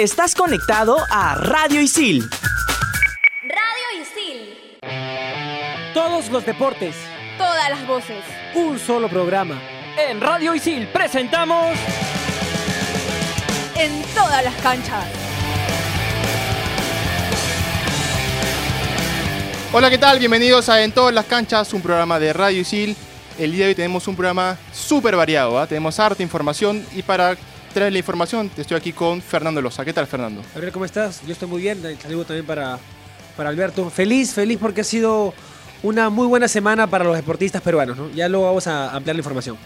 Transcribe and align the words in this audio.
Estás 0.00 0.34
conectado 0.34 0.96
a 1.10 1.34
Radio 1.34 1.78
Isil. 1.78 2.26
Radio 3.42 4.00
Isil. 4.00 4.78
Todos 5.92 6.30
los 6.30 6.46
deportes. 6.46 6.96
Todas 7.36 7.68
las 7.68 7.86
voces. 7.86 8.24
Un 8.54 8.78
solo 8.78 9.10
programa. 9.10 9.60
En 9.98 10.18
Radio 10.22 10.54
Isil 10.54 10.88
presentamos. 10.88 11.76
En 13.76 14.02
todas 14.14 14.42
las 14.42 14.54
canchas. 14.62 15.04
Hola, 19.70 19.90
¿qué 19.90 19.98
tal? 19.98 20.18
Bienvenidos 20.18 20.70
a 20.70 20.82
En 20.82 20.92
todas 20.92 21.12
las 21.12 21.26
canchas, 21.26 21.74
un 21.74 21.82
programa 21.82 22.18
de 22.18 22.32
Radio 22.32 22.62
Isil. 22.62 22.96
El 23.38 23.52
día 23.52 23.64
de 23.64 23.68
hoy 23.68 23.74
tenemos 23.74 24.08
un 24.08 24.16
programa 24.16 24.56
súper 24.72 25.14
variado, 25.14 25.58
¿ah? 25.58 25.66
tenemos 25.66 26.00
harta 26.00 26.22
información 26.22 26.86
y 26.94 27.02
para 27.02 27.36
traer 27.72 27.92
la 27.92 27.98
información 27.98 28.50
estoy 28.56 28.76
aquí 28.76 28.92
con 28.92 29.22
Fernando 29.22 29.62
Loza. 29.62 29.84
¿Qué 29.84 29.92
tal, 29.92 30.06
Fernando? 30.06 30.42
Gabriel, 30.54 30.72
¿cómo 30.72 30.84
estás? 30.84 31.22
Yo 31.26 31.32
estoy 31.32 31.48
muy 31.48 31.62
bien. 31.62 31.80
Saludo 32.02 32.24
también 32.24 32.46
para, 32.46 32.78
para 33.36 33.50
Alberto. 33.50 33.90
Feliz, 33.90 34.32
feliz 34.32 34.58
porque 34.60 34.82
ha 34.82 34.84
sido 34.84 35.32
una 35.82 36.10
muy 36.10 36.26
buena 36.26 36.48
semana 36.48 36.86
para 36.86 37.04
los 37.04 37.16
deportistas 37.16 37.62
peruanos. 37.62 37.96
¿no? 37.96 38.10
Ya 38.10 38.28
luego 38.28 38.46
vamos 38.46 38.66
a 38.66 38.94
ampliar 38.94 39.16
la 39.16 39.20
información. 39.20 39.56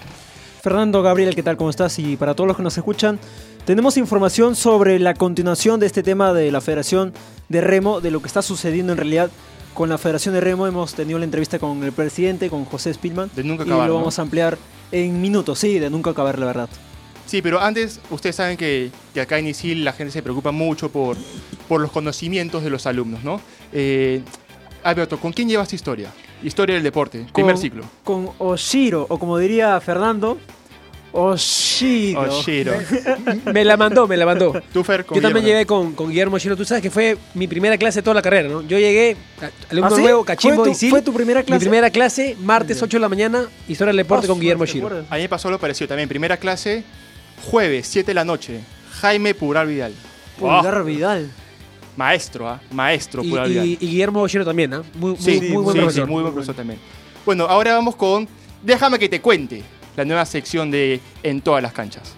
Fernando, 0.63 1.03
Gabriel, 1.03 1.35
¿qué 1.35 1.43
tal? 1.43 1.57
¿Cómo 1.57 1.71
estás? 1.71 1.99
Y 1.99 2.17
para 2.17 2.35
todos 2.35 2.49
los 2.49 2.57
que 2.57 2.63
nos 2.63 2.77
escuchan, 2.77 3.19
tenemos 3.67 3.97
información 3.97 4.57
sobre 4.57 4.99
la 4.99 5.15
continuación 5.15 5.79
de 5.79 5.87
este 5.87 6.03
tema 6.03 6.33
de 6.33 6.51
la 6.51 6.61
Federación 6.61 7.13
de 7.49 7.61
Remo, 7.61 8.01
de 8.01 8.11
lo 8.11 8.21
que 8.21 8.29
está 8.29 8.41
sucediendo 8.41 8.93
en 8.93 8.99
realidad 8.99 9.31
con 9.75 9.91
la 9.91 9.99
Federación 9.99 10.35
de 10.35 10.41
Remo. 10.41 10.67
Hemos 10.67 10.95
tenido 10.95 11.19
la 11.19 11.27
entrevista 11.27 11.59
con 11.59 11.83
el 11.83 11.93
presidente, 11.93 12.49
con 12.49 12.65
José 12.65 12.95
Spillman. 12.95 13.31
De 13.35 13.45
nunca 13.45 13.65
y 13.65 13.67
acabar, 13.67 13.89
lo 13.89 13.95
¿no? 13.95 14.01
vamos 14.01 14.19
a 14.19 14.23
ampliar 14.23 14.57
en 14.91 15.21
minutos, 15.21 15.59
sí, 15.59 15.79
de 15.79 15.91
nunca 15.91 16.11
acabar, 16.11 16.39
la 16.39 16.47
verdad. 16.47 16.69
Sí, 17.27 17.41
pero 17.43 17.61
antes, 17.61 18.01
ustedes 18.11 18.37
saben 18.37 18.57
que, 18.57 18.91
que 19.13 19.21
acá 19.21 19.39
en 19.39 19.49
Isil 19.49 19.85
la 19.85 19.93
gente 19.93 20.13
se 20.13 20.23
preocupa 20.23 20.53
mucho 20.53 20.91
por, 20.91 21.17
por 21.69 21.81
los 21.81 21.91
conocimientos 21.91 22.63
de 22.63 22.71
los 22.71 22.87
alumnos, 22.87 23.25
¿no? 23.25 23.41
Eh, 23.73 24.21
Alberto, 24.83 25.19
¿con 25.19 25.33
quién 25.33 25.49
llevas 25.49 25.73
historia? 25.73 26.11
Historia 26.43 26.75
del 26.75 26.85
deporte, 26.85 27.27
primer 27.33 27.57
ciclo. 27.57 27.83
Con 28.05 28.29
Oshiro, 28.39 29.07
o 29.09 29.19
como 29.19 29.39
diría 29.39 29.81
Fernando, 29.81 30.39
Oshiro. 31.13 32.21
Oshiro. 32.23 32.75
Me 33.53 33.65
la 33.65 33.77
mandó, 33.77 34.07
me 34.09 34.17
la 34.17 34.27
mandó. 34.27 34.53
Tú, 34.73 34.83
Fer, 34.85 35.05
con 35.07 35.15
Yo 35.17 35.23
también 35.23 35.45
Guillermo. 35.45 35.59
llegué 35.61 35.67
con, 35.67 35.93
con 35.95 36.09
Guillermo 36.11 36.39
Chino. 36.39 36.57
Tú 36.57 36.65
sabes 36.65 36.83
que 36.83 36.91
fue 36.91 37.17
mi 37.35 37.47
primera 37.47 37.79
clase 37.79 38.01
de 38.01 38.03
toda 38.03 38.15
la 38.15 38.23
carrera, 38.23 38.49
¿no? 38.49 38.63
Yo 38.63 38.79
llegué, 38.79 39.17
a- 39.41 39.71
alumno 39.71 39.93
¿Ah, 39.93 39.97
sí? 39.97 40.03
nuevo, 40.03 40.25
cachimbo, 40.25 40.57
¿Fue 40.57 40.65
tu- 40.65 40.71
Isil. 40.73 40.91
fue 40.91 41.03
tu 41.03 41.15
primera 41.15 41.41
Mi 41.41 41.47
clase? 41.47 41.61
primera 41.61 41.89
clase, 41.91 42.37
martes 42.43 42.79
Ya. 42.79 42.85
8 42.85 42.97
de 42.97 43.01
la 43.01 43.09
mañana, 43.09 43.47
historia 43.69 43.91
del 43.93 43.99
deporte 43.99 44.27
Ah, 44.27 44.29
con 44.29 44.41
Guillermo 44.41 44.65
¿te 44.65 44.73
Chino. 44.73 44.87
acuerdas? 44.89 45.07
A 45.11 45.15
mí 45.17 45.23
me 45.23 45.29
pasó 45.29 45.51
lo 45.51 45.59
parecido 45.61 45.87
también. 45.89 46.09
Primera 46.09 46.37
clase, 46.37 46.83
jueves, 47.43 47.87
7 47.87 48.09
de 48.09 48.15
la 48.15 48.25
noche. 48.25 48.61
Jaime 49.01 49.35
Pural 49.35 49.67
Vidal. 49.67 49.93
Pulgar 50.39 50.79
Oh, 50.79 50.85
Vidal. 50.85 51.31
maestro, 51.97 52.49
¿ah? 52.49 52.61
Maestro 52.73 53.23
Y, 53.23 53.31
Pural 53.31 53.49
Vidal. 53.49 53.67
y- 53.67 53.77
Guillermo 53.77 54.27
Chino 54.29 54.45
también, 54.45 54.75
¿ah? 54.75 54.83
Muy, 54.95 55.11
muy, 55.13 55.19
Sí, 55.21 55.39
muy 55.41 55.47
sí, 55.49 55.53
buen 55.53 55.73
sí, 55.77 55.79
profesor. 55.81 56.09
muy 56.09 56.23
buen 56.23 56.35
profesor 56.35 56.55
también. 56.55 56.79
Bueno, 57.25 57.45
ahora 57.45 57.75
vamos 57.75 57.97
con 57.97 58.29
Déjame 58.63 58.99
que 58.99 59.09
te 59.11 59.21
cuente, 59.21 59.63
la 59.95 60.05
nueva 60.07 60.25
sección 60.25 60.71
de 60.71 60.99
En 61.23 61.43
todas 61.43 61.63
las 61.63 61.73
canchas. 61.75 62.15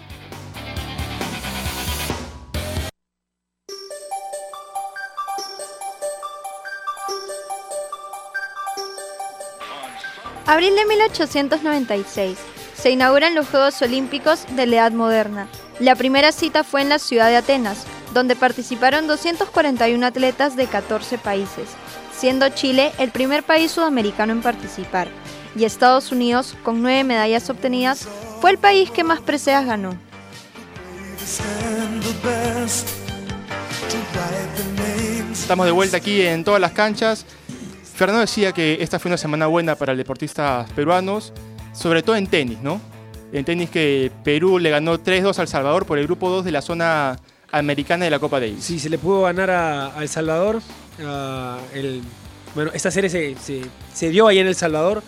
Abril 10.45 10.75
de 10.75 10.85
1896. 10.85 12.37
Se 12.79 12.91
inauguran 12.91 13.33
los 13.33 13.47
Juegos 13.49 13.81
Olímpicos 13.81 14.45
de 14.55 14.67
la 14.67 14.75
Edad 14.75 14.91
Moderna. 14.91 15.47
La 15.79 15.95
primera 15.95 16.31
cita 16.31 16.63
fue 16.63 16.81
en 16.81 16.89
la 16.89 16.99
ciudad 16.99 17.27
de 17.27 17.37
Atenas, 17.37 17.85
donde 18.13 18.35
participaron 18.35 19.07
241 19.07 20.05
atletas 20.05 20.55
de 20.55 20.67
14 20.67 21.17
países, 21.17 21.69
siendo 22.15 22.49
Chile 22.49 22.91
el 22.99 23.09
primer 23.09 23.43
país 23.43 23.71
sudamericano 23.71 24.31
en 24.31 24.41
participar. 24.41 25.07
Y 25.55 25.65
Estados 25.65 26.11
Unidos, 26.11 26.55
con 26.63 26.83
nueve 26.83 27.03
medallas 27.03 27.49
obtenidas, 27.49 28.07
fue 28.41 28.51
el 28.51 28.59
país 28.59 28.91
que 28.91 29.03
más 29.03 29.21
preseas 29.21 29.65
ganó. 29.65 29.97
Estamos 35.31 35.65
de 35.65 35.71
vuelta 35.71 35.97
aquí 35.97 36.21
en 36.21 36.43
todas 36.43 36.61
las 36.61 36.73
canchas. 36.73 37.25
Fernando 37.95 38.21
decía 38.21 38.51
que 38.51 38.77
esta 38.81 38.99
fue 38.99 39.09
una 39.09 39.17
semana 39.17 39.47
buena 39.47 39.75
para 39.75 39.95
deportistas 39.95 40.71
peruanos, 40.73 41.33
sobre 41.77 42.01
todo 42.03 42.15
en 42.15 42.27
tenis, 42.27 42.59
¿no? 42.61 42.81
En 43.31 43.45
tenis 43.45 43.69
que 43.69 44.11
Perú 44.23 44.57
le 44.59 44.69
ganó 44.69 44.97
3-2 44.99 45.37
al 45.39 45.47
Salvador 45.47 45.85
por 45.85 45.97
el 45.99 46.05
grupo 46.07 46.29
2 46.29 46.45
de 46.45 46.51
la 46.51 46.61
zona 46.61 47.19
americana 47.51 48.05
de 48.05 48.11
la 48.11 48.19
Copa 48.19 48.39
Davis. 48.39 48.63
Sí, 48.63 48.79
se 48.79 48.89
le 48.89 48.97
pudo 48.97 49.23
ganar 49.23 49.49
a, 49.49 49.97
a 49.97 50.01
El 50.01 50.09
Salvador. 50.09 50.61
el, 51.73 52.01
bueno, 52.55 52.71
esta 52.73 52.89
serie 52.91 53.09
se, 53.09 53.35
se- 53.37 53.65
se 53.93 54.09
dio 54.09 54.27
ahí 54.27 54.39
en 54.39 54.47
El 54.47 54.55
Salvador. 54.55 55.03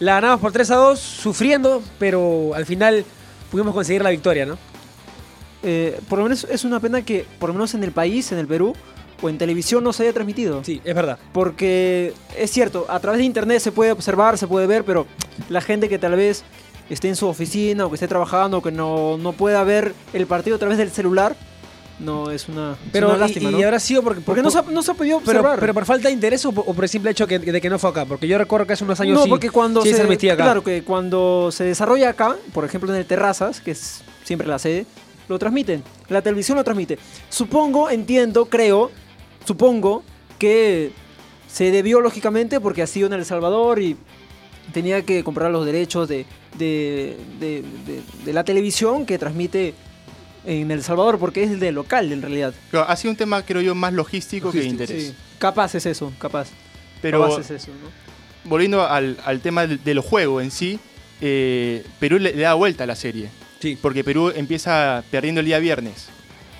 La 0.00 0.14
ganamos 0.14 0.40
por 0.40 0.52
3 0.52 0.70
a 0.72 0.76
2, 0.76 0.98
sufriendo, 0.98 1.82
pero 1.98 2.52
al 2.54 2.66
final 2.66 3.04
pudimos 3.50 3.72
conseguir 3.74 4.02
la 4.02 4.10
victoria, 4.10 4.44
¿no? 4.46 4.58
Eh, 5.62 5.98
por 6.08 6.18
lo 6.18 6.24
menos 6.24 6.44
es 6.50 6.64
una 6.64 6.80
pena 6.80 7.02
que, 7.02 7.24
por 7.38 7.48
lo 7.48 7.54
menos 7.54 7.72
en 7.74 7.84
el 7.84 7.92
país, 7.92 8.30
en 8.32 8.38
el 8.38 8.46
Perú, 8.46 8.74
o 9.22 9.28
en 9.28 9.38
televisión 9.38 9.82
no 9.84 9.92
se 9.92 10.02
haya 10.04 10.12
transmitido. 10.12 10.62
Sí, 10.64 10.80
es 10.84 10.94
verdad. 10.94 11.18
Porque 11.32 12.12
es 12.36 12.50
cierto, 12.50 12.86
a 12.88 13.00
través 13.00 13.18
de 13.18 13.24
internet 13.24 13.60
se 13.60 13.72
puede 13.72 13.92
observar, 13.92 14.36
se 14.38 14.46
puede 14.46 14.66
ver, 14.66 14.84
pero 14.84 15.06
la 15.48 15.60
gente 15.60 15.88
que 15.88 15.98
tal 15.98 16.16
vez 16.16 16.42
esté 16.90 17.08
en 17.08 17.16
su 17.16 17.26
oficina 17.26 17.86
o 17.86 17.88
que 17.90 17.94
esté 17.94 18.08
trabajando 18.08 18.58
o 18.58 18.62
que 18.62 18.70
no, 18.72 19.16
no 19.16 19.32
pueda 19.32 19.62
ver 19.64 19.94
el 20.12 20.26
partido 20.26 20.56
a 20.56 20.58
través 20.58 20.76
del 20.78 20.90
celular, 20.90 21.34
no 22.00 22.30
es 22.32 22.48
una, 22.48 22.72
es 22.72 22.78
Pero 22.92 23.06
una 23.06 23.16
y- 23.16 23.20
lástima, 23.20 23.50
y, 23.50 23.52
¿no? 23.54 23.58
habrá 23.64 23.78
sido 23.78 24.02
porque, 24.02 24.20
Porque 24.20 24.42
no 24.42 24.50
se, 24.50 24.58
ha, 24.58 24.62
no 24.62 24.82
se 24.82 24.90
ha 24.90 24.94
podido 24.94 25.20
pero, 25.24 25.38
observar. 25.38 25.60
pero 25.60 25.72
por 25.72 25.84
falta 25.86 26.08
de 26.08 26.14
interés 26.14 26.44
o 26.44 26.50
por, 26.52 26.64
o 26.66 26.74
por 26.74 26.84
el 26.84 26.90
simple 26.90 27.12
hecho 27.12 27.26
que- 27.26 27.38
de 27.38 27.60
que 27.60 27.70
no 27.70 27.78
fue 27.78 27.90
acá. 27.90 28.04
Porque 28.04 28.26
yo 28.26 28.36
recuerdo 28.36 28.66
que 28.66 28.72
hace 28.72 28.82
unos 28.84 28.98
años 29.00 29.16
no, 29.16 29.22
sí, 29.24 29.30
porque 29.30 29.48
cuando 29.48 29.80
sí 29.82 29.90
se, 29.90 29.94
transmitía 29.96 30.32
acá. 30.34 30.42
claro 30.42 30.64
que 30.64 30.82
cuando 30.82 31.50
se 31.52 31.62
desarrolla 31.64 32.10
acá, 32.10 32.36
por 32.52 32.64
ejemplo 32.64 32.92
en 32.92 32.98
el 32.98 33.06
Terrazas, 33.06 33.60
que 33.60 33.70
es 33.70 34.02
siempre 34.24 34.48
la 34.48 34.58
sede, 34.58 34.86
lo 35.28 35.38
transmiten. 35.38 35.82
La 36.08 36.20
televisión 36.20 36.58
lo 36.58 36.64
transmite. 36.64 36.98
Supongo, 37.30 37.88
entiendo, 37.88 38.44
creo, 38.46 38.90
supongo 39.44 40.02
que 40.38 40.90
se 41.48 41.70
debió 41.70 42.00
lógicamente 42.00 42.60
porque 42.60 42.82
ha 42.82 42.86
sido 42.86 43.06
en 43.06 43.12
El 43.14 43.24
Salvador 43.24 43.80
y 43.80 43.96
tenía 44.72 45.02
que 45.02 45.22
comprar 45.22 45.50
los 45.50 45.64
derechos 45.66 46.08
de, 46.08 46.26
de, 46.58 47.16
de- 47.38 47.62
de- 47.86 48.02
de 48.24 48.32
la 48.32 48.44
televisión 48.44 49.06
que 49.06 49.18
transmite 49.18 49.74
en 50.46 50.70
El 50.70 50.82
Salvador 50.82 51.18
porque 51.18 51.42
es 51.44 51.60
de 51.60 51.72
local 51.72 52.12
en 52.12 52.20
realidad. 52.22 52.52
Pero 52.70 52.88
ha 52.88 52.96
sido 52.96 53.10
un 53.12 53.16
tema, 53.16 53.42
creo 53.42 53.62
yo, 53.62 53.74
más 53.74 53.92
logístico, 53.92 54.50
que 54.50 54.58
de 54.60 54.66
interés. 54.66 55.06
Sí, 55.08 55.14
capaz 55.38 55.74
es 55.74 55.86
eso, 55.86 56.12
capaz. 56.18 56.48
Pero 57.00 57.22
capaz 57.22 57.40
es 57.40 57.50
eso, 57.50 57.70
¿no? 57.70 58.04
volviendo 58.48 58.86
al, 58.86 59.16
al 59.24 59.40
tema 59.40 59.66
del, 59.66 59.82
del 59.82 60.00
juego 60.00 60.40
en 60.40 60.50
sí, 60.50 60.78
eh, 61.22 61.82
Perú 61.98 62.18
le, 62.18 62.34
le 62.34 62.42
da 62.42 62.54
vuelta 62.54 62.84
a 62.84 62.86
la 62.86 62.96
serie. 62.96 63.30
Sí. 63.60 63.78
Porque 63.80 64.04
Perú 64.04 64.32
empieza 64.34 65.02
perdiendo 65.10 65.40
el 65.40 65.46
día 65.46 65.58
viernes. 65.58 66.08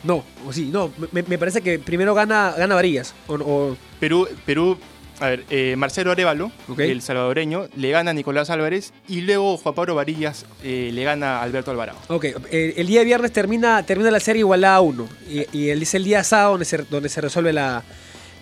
No, 0.04 0.22
o 0.46 0.52
sí, 0.52 0.68
no. 0.72 0.90
Me, 1.12 1.22
me 1.22 1.38
parece 1.38 1.60
que 1.62 1.78
primero 1.78 2.14
gana, 2.14 2.54
gana 2.56 2.74
Varillas. 2.74 3.14
O, 3.26 3.34
o- 3.34 3.76
Perú, 3.98 4.28
Perú 4.46 4.76
a 5.20 5.28
ver, 5.28 5.44
eh, 5.48 5.76
Marcelo 5.76 6.10
Arevalo, 6.10 6.50
el 6.76 7.00
salvadoreño, 7.00 7.68
le 7.76 7.90
gana 7.90 8.10
a 8.10 8.14
Nicolás 8.14 8.50
Álvarez 8.50 8.92
y 9.08 9.20
luego 9.20 9.56
Juan 9.56 9.74
Pablo 9.74 9.94
Varillas 9.94 10.44
eh, 10.62 10.90
le 10.92 11.04
gana 11.04 11.38
a 11.38 11.42
Alberto 11.42 11.70
Alvarado. 11.70 11.98
Ok, 12.08 12.24
eh, 12.50 12.74
el 12.76 12.86
día 12.88 13.02
viernes 13.04 13.32
termina, 13.32 13.82
termina 13.86 14.10
la 14.10 14.18
serie 14.20 14.40
igualada 14.40 14.76
a 14.76 14.80
1. 14.80 15.08
Y, 15.30 15.58
y 15.58 15.68
el, 15.70 15.82
es 15.82 15.94
el 15.94 16.04
día 16.04 16.24
sábado 16.24 16.50
donde 16.52 16.64
se, 16.64 16.78
donde 16.78 17.08
se 17.08 17.20
resuelve 17.20 17.52
la, 17.52 17.84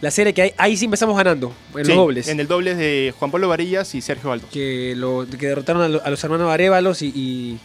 la 0.01 0.11
serie, 0.11 0.33
que 0.33 0.43
ahí, 0.43 0.53
ahí 0.57 0.77
sí 0.79 0.87
empezamos 0.87 1.15
ganando, 1.17 1.53
en 1.77 1.85
Sí, 1.85 1.89
los 1.91 1.97
dobles. 1.99 2.29
En 2.29 2.41
el 2.41 2.49
dobles 2.49 2.79
de 2.79 3.13
Juan 3.19 3.31
Pablo 3.31 3.49
Varillas 3.49 3.95
y 3.95 4.01
Sergio 4.01 4.33
Aldo. 4.33 4.49
que, 4.51 4.95
lo, 4.97 5.27
que 5.39 5.47
derrotaron 5.49 5.83
a, 5.83 5.89
lo- 5.89 6.03
a 6.03 6.09
los 6.11 6.25
hermanos 6.25 7.03
y, 7.03 7.07
y- 7.09 7.59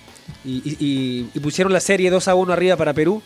y- 0.45 1.27
y 1.33 1.39
pusieron 1.39 1.71
la 1.71 1.79
serie 1.79 2.09
2 2.11 2.27
a 2.27 2.35
1 2.35 2.51
arriba 2.53 2.75
para 2.75 2.93
Perú. 2.93 3.21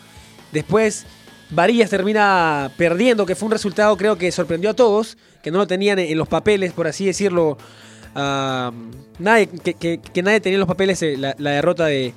Después, 0.52 1.04
Varillas 1.50 1.90
termina 1.90 2.70
perdiendo, 2.76 3.26
que 3.26 3.34
fue 3.34 3.46
un 3.46 3.52
resultado 3.52 3.96
creo 3.96 4.16
que 4.16 4.30
sorprendió 4.32 4.70
a 4.70 4.74
todos, 4.74 5.16
que 5.42 5.50
no 5.50 5.58
lo 5.58 5.66
tenían 5.66 5.98
en, 5.98 6.16
los 6.18 6.28
papeles, 6.28 6.72
por 6.72 6.86
así 6.86 7.06
decirlo. 7.06 7.58
Ah, 8.14 8.70
nadie, 9.18 9.48
que, 9.48 9.74
que- 9.74 9.98
que 9.98 10.22
nadie 10.22 10.40
tenía 10.40 10.56
en 10.56 10.60
los 10.60 10.68
papeles 10.68 11.02
eh, 11.02 11.16
la, 11.16 11.34
la 11.38 11.52
derrota 11.52 11.86
de, 11.86 12.12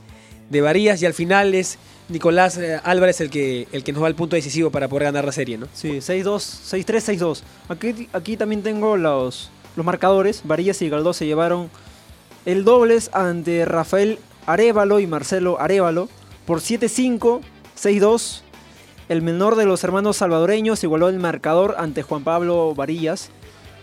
de 0.49 0.61
Varillas 0.61 1.01
y 1.01 1.05
al 1.05 1.13
final 1.13 1.55
es 1.55 1.77
Nicolás 2.09 2.57
eh, 2.57 2.79
Álvarez 2.83 3.21
el 3.21 3.29
que, 3.29 3.67
el 3.71 3.83
que 3.83 3.93
nos 3.93 4.01
da 4.01 4.09
el 4.09 4.15
punto 4.15 4.35
decisivo 4.35 4.69
para 4.71 4.87
poder 4.89 5.05
ganar 5.05 5.23
la 5.25 5.31
serie. 5.31 5.57
Sí, 5.73 5.93
6-2, 5.99 6.85
6-3, 6.85 7.17
6-2. 7.17 7.41
Aquí, 7.69 8.09
aquí 8.11 8.35
también 8.37 8.61
tengo 8.61 8.97
los, 8.97 9.49
los 9.77 9.85
marcadores. 9.85 10.41
Varillas 10.43 10.81
y 10.81 10.89
Galdós 10.89 11.15
se 11.17 11.25
llevaron 11.25 11.69
el 12.45 12.63
dobles 12.65 13.09
ante 13.13 13.63
Rafael 13.65 14.19
Arevalo 14.45 14.99
y 14.99 15.07
Marcelo 15.07 15.59
Arevalo 15.61 16.09
por 16.45 16.59
7-5, 16.59 17.39
6-2. 17.81 18.41
El 19.09 19.21
menor 19.21 19.55
de 19.55 19.65
los 19.65 19.83
hermanos 19.83 20.17
salvadoreños 20.17 20.83
igualó 20.83 21.09
el 21.09 21.19
marcador 21.19 21.75
ante 21.77 22.01
Juan 22.01 22.23
Pablo 22.23 22.73
Varillas. 22.75 23.29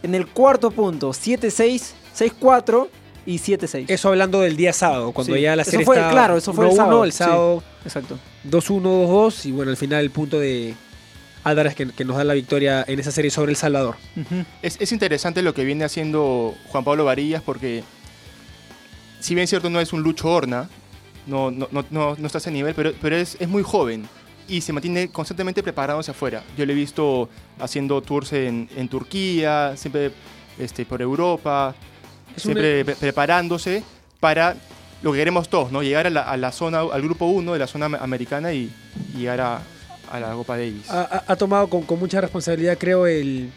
En 0.02 0.14
el 0.14 0.26
cuarto 0.26 0.70
punto, 0.72 1.10
7-6, 1.12 1.94
6-4. 2.16 2.88
y 3.24 3.38
7-6. 3.38 3.84
Eso 3.88 4.08
hablando 4.08 4.40
del 4.40 4.56
día 4.56 4.72
sábado, 4.72 5.12
cuando 5.12 5.36
Sí. 5.36 5.42
ya 5.42 5.54
la 5.54 5.62
Eso 5.62 5.70
serie 5.70 5.86
fue- 5.86 5.96
está 5.96 6.10
claro, 6.10 6.36
eso 6.36 6.52
fue 6.52 6.64
el 6.66 6.72
1-1, 6.72 6.76
sábado, 6.76 7.04
el 7.04 7.12
sí. 7.12 7.18
sábado 7.18 7.62
Exacto. 7.84 8.18
2-1, 8.42 8.82
2-2 9.06 9.46
y 9.46 9.52
bueno, 9.52 9.70
al 9.70 9.76
final 9.76 10.00
el 10.02 10.10
punto 10.10 10.40
de 10.40 10.74
Álvarez 11.44 11.76
que, 11.76 11.86
que 11.92 12.04
nos 12.04 12.16
da 12.16 12.24
la 12.24 12.34
victoria 12.34 12.84
en 12.84 12.98
esa 12.98 13.12
serie 13.12 13.30
sobre 13.30 13.52
El 13.52 13.56
Salvador. 13.56 13.94
Ujú. 14.16 14.44
Es, 14.60 14.76
es 14.80 14.90
interesante 14.90 15.40
lo 15.42 15.54
que 15.54 15.62
viene 15.64 15.84
haciendo 15.84 16.56
Juan 16.66 16.82
Pablo 16.82 17.04
Varillas 17.04 17.42
porque, 17.42 17.84
si 19.20 19.36
bien 19.36 19.44
es 19.44 19.50
cierto, 19.50 19.70
no 19.70 19.78
es 19.80 19.92
un 19.92 20.02
Lucho 20.02 20.28
Horna, 20.28 20.68
no, 21.26 21.50
no, 21.50 21.68
no, 21.70 21.84
no, 21.90 22.16
no 22.18 22.26
está 22.26 22.38
a 22.38 22.40
ese 22.40 22.50
nivel, 22.50 22.74
pero, 22.74 22.92
pero 23.00 23.16
es, 23.16 23.36
es 23.40 23.48
muy 23.48 23.62
joven 23.62 24.06
y 24.48 24.60
se 24.60 24.72
mantiene 24.72 25.08
constantemente 25.08 25.62
preparándose 25.62 26.10
afuera. 26.10 26.42
Yo 26.56 26.66
lo 26.66 26.72
he 26.72 26.74
visto 26.74 27.28
haciendo 27.60 28.00
tours 28.02 28.32
en, 28.32 28.68
en 28.76 28.88
Turquía, 28.88 29.74
siempre 29.76 30.10
este, 30.58 30.84
por 30.84 31.00
Europa, 31.00 31.74
Es 32.36 32.42
siempre 32.42 32.84
pre- 32.84 32.96
preparándose 32.96 33.82
para 34.20 34.56
lo 35.02 35.12
que 35.12 35.18
queremos 35.18 35.48
todos, 35.48 35.72
¿no? 35.72 35.82
Llegar 35.82 36.06
a 36.06 36.10
la, 36.10 36.22
a 36.22 36.36
la 36.36 36.52
zona, 36.52 36.80
al 36.80 37.02
grupo 37.02 37.26
1 37.26 37.52
de 37.52 37.58
la 37.58 37.66
zona 37.66 37.86
americana 37.86 38.52
y, 38.52 38.70
y 39.14 39.18
llegar 39.18 39.40
a, 39.40 39.62
a 40.10 40.20
la 40.20 40.32
Copa 40.32 40.56
Davis. 40.56 40.88
ha, 40.90 41.02
ha- 41.02 41.24
ha 41.26 41.36
tomado 41.36 41.68
con, 41.68 41.82
con 41.82 41.98
mucha 41.98 42.20
responsabilidad, 42.20 42.76
creo, 42.78 43.06
el, 43.06 43.50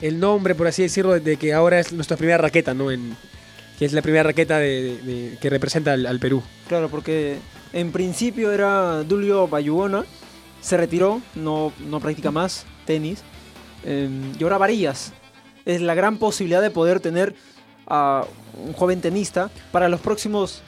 el 0.00 0.18
nombre, 0.20 0.54
por 0.54 0.66
así 0.68 0.82
decirlo, 0.82 1.18
de 1.18 1.36
que 1.36 1.52
ahora 1.52 1.78
es 1.80 1.92
nuestra 1.92 2.16
primera 2.16 2.38
raqueta, 2.38 2.74
¿no? 2.74 2.90
En, 2.90 3.16
que 3.78 3.84
es 3.84 3.92
la 3.92 4.02
primera 4.02 4.24
raqueta 4.24 4.58
de, 4.58 5.36
que 5.40 5.50
representa 5.50 5.92
al, 5.92 6.06
al 6.06 6.18
Perú. 6.18 6.42
Claro, 6.68 6.88
porque 6.88 7.38
en 7.72 7.92
principio 7.92 8.52
era 8.52 9.02
Dulio 9.04 9.46
Bayugona, 9.48 10.04
se 10.60 10.76
retiró, 10.76 11.20
no, 11.34 11.72
no 11.88 12.00
practica 12.00 12.30
más 12.30 12.66
tenis, 12.86 13.20
eh, 13.84 14.08
y 14.38 14.42
ahora 14.42 14.58
Varillas. 14.58 15.12
Es 15.64 15.80
la 15.82 15.94
gran 15.94 16.16
posibilidad 16.18 16.62
de 16.62 16.70
poder 16.70 16.98
tener 17.00 17.34
a 17.86 18.24
un 18.66 18.72
joven 18.72 19.00
tenista 19.00 19.50
para 19.70 19.88
los 19.88 20.00
próximos 20.00 20.62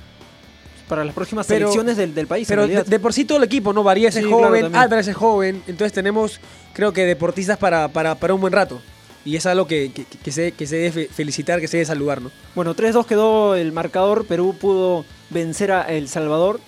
para 0.88 1.04
las 1.04 1.14
próximas 1.14 1.46
Pero- 1.46 1.68
selecciones 1.68 1.96
del, 1.96 2.14
del 2.14 2.26
país. 2.26 2.48
Pero 2.48 2.66
de, 2.66 2.98
por 2.98 3.12
sí 3.12 3.24
todo 3.24 3.38
el 3.38 3.44
equipo, 3.44 3.72
¿no? 3.72 3.84
Varías 3.84 4.14
es 4.16 4.24
Sí, 4.24 4.28
claro, 4.28 4.46
joven. 4.48 4.74
Álvarez 4.74 5.06
es 5.06 5.14
joven, 5.16 5.62
entonces 5.68 5.92
tenemos, 5.92 6.40
creo 6.72 6.92
que 6.92 7.04
deportistas 7.06 7.58
para, 7.58 7.86
para, 7.88 8.16
para 8.16 8.34
un 8.34 8.40
buen 8.40 8.52
rato. 8.52 8.82
Y 9.24 9.36
es 9.36 9.44
algo 9.46 9.66
que, 9.66 9.92
que, 9.92 10.04
que 10.04 10.32
se, 10.32 10.52
que 10.52 10.66
se 10.66 10.76
debe 10.76 10.92
fe- 10.92 11.08
felicitar, 11.12 11.60
que 11.60 11.68
se 11.68 11.76
debe 11.76 11.84
saludar, 11.86 12.22
¿no? 12.22 12.30
Bueno, 12.54 12.74
3-2 12.74 13.04
quedó 13.06 13.54
el 13.54 13.70
marcador. 13.72 14.24
Perú 14.26 14.56
pudo 14.58 15.04
vencer 15.30 15.72
a 15.72 15.82
El 15.82 16.08
Salvador. 16.08 16.60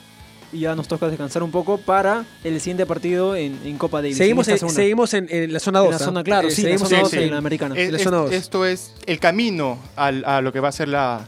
Y 0.55 0.61
ya 0.61 0.75
nos 0.77 0.87
toca 0.87 1.09
descansar 1.09 1.43
un 1.43 1.51
poco 1.51 1.79
para 1.79 2.27
el 2.45 2.61
siguiente 2.61 2.85
partido 2.85 3.35
en, 3.37 3.59
en 3.65 3.79
Copa 3.79 4.03
Davis. 4.03 4.19
Seguimos, 4.19 4.47
en 4.49 4.51
en, 4.51 4.55
esta 4.57 4.67
zona. 4.69 4.77
seguimos 4.77 5.15
en, 5.15 5.27
en 5.31 5.51
la 5.51 5.61
zona 5.61 5.79
2. 5.79 5.87
En 5.87 5.93
la 5.93 5.99
zona, 5.99 6.25
claro, 6.25 6.51
sí, 6.51 6.67
en 6.67 6.73
la 6.73 6.79
zona 6.79 6.89
sí, 6.91 6.97
2 7.01 7.11
sí. 7.11 7.17
en 7.21 7.31
la 7.31 7.39
americana. 7.39 7.75
Es- 7.75 7.91
la 7.91 7.97
es- 7.97 8.03
zona 8.05 8.17
dos. 8.19 8.33
esto 8.33 8.67
es 8.67 8.93
el 9.07 9.19
camino 9.19 9.79
al- 9.97 10.25
a 10.27 10.43
lo 10.43 10.53
que 10.53 10.61
va 10.61 10.69
a 10.69 10.73
ser 10.73 10.89
la. 10.89 11.25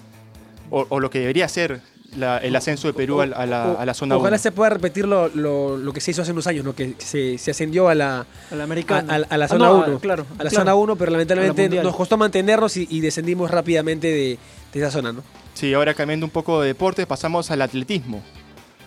O, 0.71 0.85
o 0.91 1.00
lo 1.00 1.09
que 1.09 1.21
debería 1.21 1.49
ser 1.49 1.81
la- 2.16 2.38
el 2.38 2.55
ascenso 2.56 2.88
de 2.88 2.94
Perú 2.94 3.20
a, 3.20 3.26
la- 3.26 3.37
a 3.37 3.46
la, 3.46 3.72
a 3.72 3.84
la 3.87 3.94
zona 3.94 4.16
Ojalá 4.16 4.37
1. 4.37 4.38
se 4.43 4.52
pueda 4.52 4.70
repetir 4.70 5.06
lo, 5.06 5.28
lo, 5.28 5.76
lo 5.76 5.93
que 5.93 6.00
se 6.00 6.11
hizo 6.12 6.22
hace 6.22 6.32
unos 6.32 6.46
años, 6.46 6.64
¿no? 6.64 6.75
Que 6.75 6.94
se, 6.99 7.38
se 7.38 7.50
ascendió 7.50 7.88
a 7.88 7.94
la, 7.94 8.26
A 8.50 8.55
la 8.55 8.62
a, 8.62 8.64
americana. 8.64 9.12
a- 9.14 9.34
a 9.34 9.37
la 9.37 9.44
Ah, 9.44 9.49
zona 9.49 9.66
no, 9.66 9.84
1. 9.87 9.99
claro. 10.00 10.26
a 10.38 10.44
la 10.44 10.50
claro. 10.50 10.64
zona 10.64 10.75
1, 10.75 10.96
pero 10.96 11.11
lamentablemente 11.12 11.69
nos 11.82 11.94
costó 11.96 12.16
mantenernos 12.16 12.76
y, 12.76 12.87
y 12.90 13.00
descendimos 13.00 13.50
rápidamente 13.50 14.06
de, 14.08 14.38
de 14.72 14.81
esa 14.81 14.90
zona, 14.90 15.12
¿no? 15.12 15.22
Sí, 15.55 15.72
ahora 15.75 15.94
cambiando 15.94 16.26
un 16.26 16.31
poco 16.31 16.61
de 16.61 16.69
deporte, 16.69 17.06
pasamos 17.06 17.50
al 17.50 17.62
atletismo, 17.62 18.22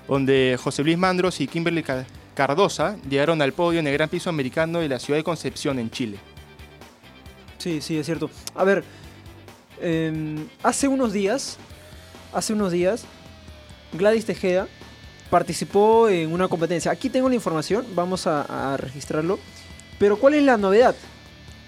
donde 0.08 0.58
José 0.62 0.84
Luis 0.84 0.98
Mandros 0.98 1.40
y 1.42 1.48
Kimberly 1.48 1.84
Ca- 1.84 2.06
Cardosa 2.36 2.98
llegaron 3.10 3.42
al 3.42 3.54
podio 3.54 3.80
en 3.80 3.88
el 3.88 3.94
Gran 3.94 4.10
Piso 4.10 4.30
Americano 4.30 4.80
de 4.80 4.90
la 4.90 5.00
ciudad 5.00 5.18
de 5.18 5.24
Concepción, 5.24 5.80
en 5.80 5.90
Chile. 5.90 6.18
Sí, 7.58 7.82
sí, 7.82 7.98
es 7.98 8.06
cierto. 8.06 8.30
A 8.56 8.64
ver, 8.64 8.84
em, 9.82 10.48
hace 10.64 10.88
unos 10.88 11.14
días, 11.14 11.58
hace 12.34 12.54
unos 12.54 12.72
días, 12.72 13.06
Gladys 13.94 14.26
Tejeda 14.26 14.68
participó 15.30 16.10
en 16.10 16.32
una 16.32 16.48
competencia. 16.48 16.92
Aquí 16.92 17.10
tengo 17.10 17.30
la 17.30 17.36
información, 17.36 17.86
vamos 17.96 18.28
a, 18.28 18.74
a 18.74 18.78
registrarlo. 18.78 19.40
Pero 20.00 20.18
¿cuál 20.18 20.36
es 20.36 20.44
la 20.44 20.58
novedad? 20.58 20.96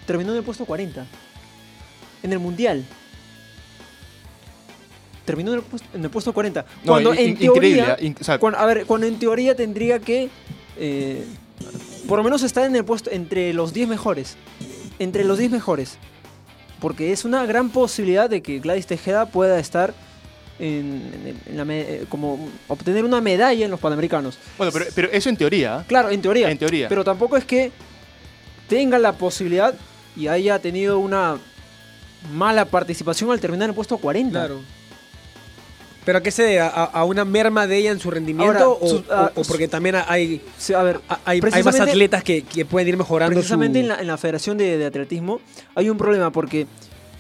Terminó 0.06 0.32
en 0.32 0.38
el 0.38 0.44
puesto 0.44 0.66
40. 0.66 1.06
En 2.24 2.32
el 2.34 2.40
Mundial. 2.40 2.86
Terminó 5.26 5.52
en 5.54 5.60
el 5.60 5.64
puesto, 5.64 5.88
en 5.94 6.04
el 6.04 6.10
puesto 6.10 6.34
40. 6.34 6.62
No, 6.84 6.92
Cuando 6.94 7.14
in- 7.14 7.20
en 7.20 7.38
teoría... 7.38 7.98
In- 8.00 8.16
o 8.20 8.24
sea, 8.24 8.40
Cuando- 8.40 8.60
a 8.60 8.66
ver, 8.66 8.86
cuando 8.86 9.06
en 9.08 9.20
teoría 9.20 9.56
tendría 9.56 10.00
que. 10.00 10.30
eh, 10.78 11.24
por 12.08 12.18
lo 12.18 12.24
menos 12.24 12.42
estar 12.42 12.66
en 12.66 12.76
el 12.76 12.84
puesto 12.84 13.12
entre 13.12 13.54
los 13.54 13.74
10 13.74 13.88
mejores. 13.90 14.38
Entre 14.98 15.24
los 15.24 15.38
10 15.38 15.52
mejores. 15.52 15.98
Porque 16.80 17.12
es 17.12 17.26
una 17.26 17.46
gran 17.46 17.70
posibilidad 17.70 18.30
de 18.30 18.42
que 18.42 18.60
Gladys 18.60 18.88
Tejeda 18.88 19.28
pueda 19.28 19.60
estar 19.60 19.94
en, 20.60 21.12
en- 21.26 21.40
en 21.46 21.58
la 21.58 21.66
me- 21.66 21.82
eh, 21.82 22.06
como 22.10 22.50
obtener 22.68 23.06
una 23.06 23.22
medalla 23.22 23.66
en 23.66 23.72
los 23.72 23.80
Panamericanos. 23.80 24.38
bueno, 24.58 24.72
pero, 24.74 24.86
pero 24.94 25.10
eso 25.12 25.30
en 25.30 25.38
teoría. 25.38 25.80
¿eh? 25.82 25.86
Claro, 25.88 26.10
en 26.10 26.22
teoría. 26.22 26.52
En 26.52 26.58
teoría. 26.58 26.88
Pero 26.90 27.04
tampoco 27.04 27.38
es 27.38 27.46
que 27.46 27.72
tenga 28.68 29.00
la 29.00 29.14
posibilidad 29.14 29.74
y 30.16 30.28
haya 30.28 30.60
tenido 30.60 31.00
una 31.00 31.38
mala 32.34 32.66
participación 32.66 33.32
al 33.32 33.40
terminar 33.40 33.66
en 33.66 33.70
el 33.72 33.76
puesto 33.76 33.98
40. 33.98 34.50
¿Pero 36.06 36.18
a 36.18 36.22
qué 36.24 36.32
se 36.32 36.44
debe? 36.44 36.60
¿A, 36.62 36.68
a 36.70 37.04
una 37.04 37.24
merma 37.26 37.68
de 37.68 37.78
ella 37.78 37.92
en 37.92 38.00
su 38.00 38.10
rendimiento 38.10 38.52
Ahora, 38.64 38.68
o, 38.70 38.88
su- 38.90 39.04
ah, 39.12 39.32
o- 39.36 39.42
o 39.42 39.44
porque 39.44 39.68
también 39.68 39.96
hay, 40.08 40.42
Sí, 40.58 40.74
a 40.74 40.82
ver, 40.82 41.02
hay, 41.26 41.40
hay 41.52 41.64
más 41.64 41.80
atletas 41.80 42.24
que, 42.24 42.42
que 42.44 42.66
pueden 42.66 42.88
ir 42.88 42.98
mejorando 42.98 43.34
su... 43.36 43.40
Precisamente 43.42 43.80
en, 43.82 43.90
la, 43.90 44.00
en 44.00 44.08
la 44.08 44.18
Federación 44.18 44.58
de, 44.58 44.78
de 44.78 44.86
Atletismo 44.86 45.40
hay 45.76 45.90
un 45.90 45.98
problema 45.98 46.32
porque 46.32 46.68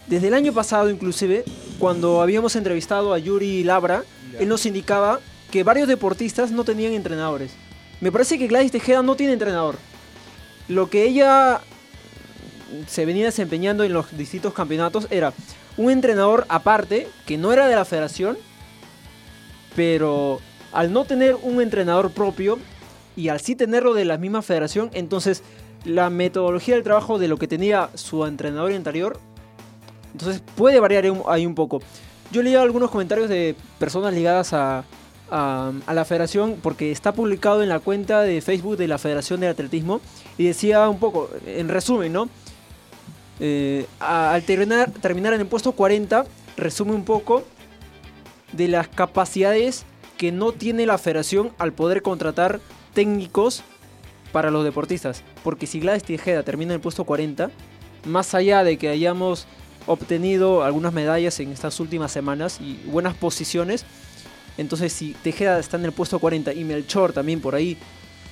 desde 0.07 0.29
el 0.29 0.33
año 0.33 0.53
pasado 0.53 0.89
inclusive, 0.89 1.43
cuando 1.79 2.21
habíamos 2.21 2.55
entrevistado 2.55 3.13
a 3.13 3.19
Yuri 3.19 3.63
Labra, 3.63 4.03
él 4.37 4.47
nos 4.47 4.65
indicaba 4.65 5.19
que 5.49 5.63
varios 5.63 5.87
deportistas 5.87 6.51
no 6.51 6.63
tenían 6.63 6.93
entrenadores. 6.93 7.51
Me 8.01 8.11
parece 8.11 8.37
que 8.37 8.47
Gladys 8.47 8.71
Tejeda 8.71 9.01
no 9.01 9.15
tiene 9.15 9.33
entrenador. 9.33 9.77
Lo 10.67 10.89
que 10.89 11.05
ella 11.05 11.61
se 12.87 13.05
venía 13.05 13.25
desempeñando 13.25 13.83
en 13.83 13.93
los 13.93 14.15
distintos 14.15 14.53
campeonatos 14.53 15.07
era 15.09 15.33
un 15.77 15.89
entrenador 15.89 16.45
aparte, 16.49 17.07
que 17.25 17.37
no 17.37 17.51
era 17.53 17.67
de 17.67 17.75
la 17.75 17.85
federación, 17.85 18.37
pero 19.75 20.39
al 20.71 20.93
no 20.93 21.05
tener 21.05 21.35
un 21.41 21.61
entrenador 21.61 22.11
propio 22.11 22.59
y 23.15 23.29
al 23.29 23.39
sí 23.39 23.55
tenerlo 23.55 23.93
de 23.93 24.05
la 24.05 24.17
misma 24.17 24.41
federación, 24.41 24.89
entonces 24.93 25.43
la 25.85 26.09
metodología 26.09 26.75
del 26.75 26.83
trabajo 26.83 27.17
de 27.17 27.27
lo 27.27 27.37
que 27.37 27.47
tenía 27.47 27.89
su 27.95 28.25
entrenador 28.25 28.73
anterior, 28.73 29.19
entonces 30.11 30.41
puede 30.55 30.79
variar 30.79 31.05
ahí 31.27 31.45
un- 31.45 31.55
poco. 31.55 31.81
Yo 32.31 32.43
leía 32.43 32.61
algunos 32.61 32.91
comentarios 32.91 33.27
de 33.29 33.55
personas 33.79 34.13
ligadas 34.13 34.53
a, 34.53 34.83
a, 35.31 35.71
la 35.93 36.05
federación 36.05 36.57
porque 36.61 36.91
está 36.91 37.11
publicado 37.11 37.63
en 37.63 37.69
la 37.69 37.79
cuenta 37.79 38.21
de 38.21 38.41
Facebook 38.41 38.77
de 38.77 38.87
la 38.87 38.97
Federación 38.97 39.39
de 39.39 39.47
Atletismo 39.47 39.99
y 40.37 40.45
decía 40.45 40.87
un 40.89 40.99
poco, 40.99 41.29
en 41.45 41.69
resumen, 41.69 42.13
¿no? 42.13 42.29
Eh, 43.39 43.85
al 43.99 44.43
terminar, 44.43 44.91
terminar 45.01 45.33
en 45.33 45.41
el 45.41 45.47
puesto 45.47 45.71
40, 45.71 46.25
resume 46.57 46.93
un 46.93 47.05
poco 47.05 47.43
de 48.51 48.67
las 48.67 48.87
capacidades 48.87 49.85
que 50.17 50.31
no 50.31 50.51
tiene 50.51 50.85
la 50.85 50.97
federación 50.97 51.51
al 51.57 51.71
poder 51.71 52.01
contratar 52.01 52.59
técnicos 52.93 53.63
para 54.31 54.51
los 54.51 54.63
deportistas. 54.65 55.23
Porque 55.43 55.67
si 55.67 55.79
Gladys 55.79 56.03
Tejeda 56.03 56.43
termina 56.43 56.73
en 56.73 56.75
el 56.75 56.81
puesto 56.81 57.05
40, 57.05 57.49
más 58.05 58.35
allá 58.35 58.63
de 58.63 58.77
que 58.77 58.89
hayamos 58.89 59.47
obtenido 59.87 60.63
algunas 60.63 60.93
medallas 60.93 61.39
en 61.39 61.51
estas 61.51 61.79
últimas 61.79 62.11
semanas 62.11 62.59
y 62.61 62.79
buenas 62.85 63.15
posiciones, 63.15 63.85
entonces 64.57 64.91
si 64.93 65.13
Tejeda 65.23 65.59
está 65.59 65.77
en 65.77 65.85
el 65.85 65.91
puesto 65.91 66.19
40 66.19 66.53
y 66.53 66.63
Melchor 66.63 67.13
también 67.13 67.39
por 67.41 67.55
ahí 67.55 67.77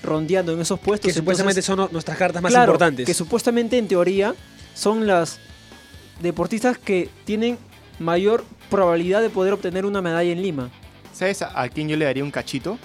rondeando 0.04 0.54
en 0.54 0.62
esos 0.62 0.80
puestos, 0.80 1.12
que 1.12 1.18
supuestamente 1.18 1.60
entonces- 1.62 1.84
son 1.86 1.90
nuestras 1.92 2.18
cartas 2.18 2.42
más 2.42 2.52
Claro, 2.52 2.72
importantes. 2.74 3.06
Que 3.06 3.14
supuestamente 3.14 3.78
en 3.78 3.88
teoría 3.88 4.36
son 4.76 5.08
las 5.08 5.40
deportistas 6.22 6.78
que 6.78 7.10
tienen 7.26 7.58
mayor 8.00 8.44
probabilidad 8.70 9.22
de 9.22 9.30
poder 9.30 9.54
obtener 9.54 9.86
una 9.86 10.02
medalla 10.02 10.32
en 10.32 10.42
Lima. 10.42 10.70
¿Sabes 11.14 11.42
a, 11.42 11.60
a 11.60 11.68
quién 11.70 11.88
yo 11.90 11.98
le 11.98 12.06
daría 12.06 12.24
un 12.24 12.30
cachito? 12.32 12.78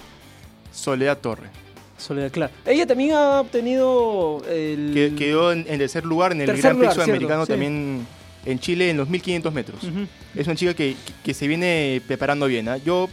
Soledad 0.71 1.19
Torre. 1.19 1.49
Soledad 1.99 2.31
Clara. 2.31 2.51
Ella 2.65 2.87
también 2.87 3.11
ha 3.13 3.39
obtenido 3.41 4.41
el... 4.49 4.91
Que 4.93 5.13
quedó 5.15 5.51
en, 5.51 5.65
en 5.69 5.77
tercer 5.77 6.03
lugar 6.03 6.31
en 6.31 6.41
el 6.41 6.47
Gran 6.47 6.77
Prix 6.77 6.93
cierto, 6.93 7.11
Americano 7.11 7.45
sí. 7.45 7.51
también 7.51 8.07
en 8.45 8.59
Chile 8.59 8.89
en 8.89 8.97
los 8.97 9.07
1500 9.09 9.53
metros. 9.53 9.79
Es 10.35 10.47
una 10.47 10.55
chica 10.55 10.73
que, 10.73 10.95
que 11.23 11.33
se 11.33 11.47
viene 11.47 12.01
preparando 12.07 12.47
bien. 12.47 12.67
¿ah? 12.69 12.77
Yo, 12.77 13.09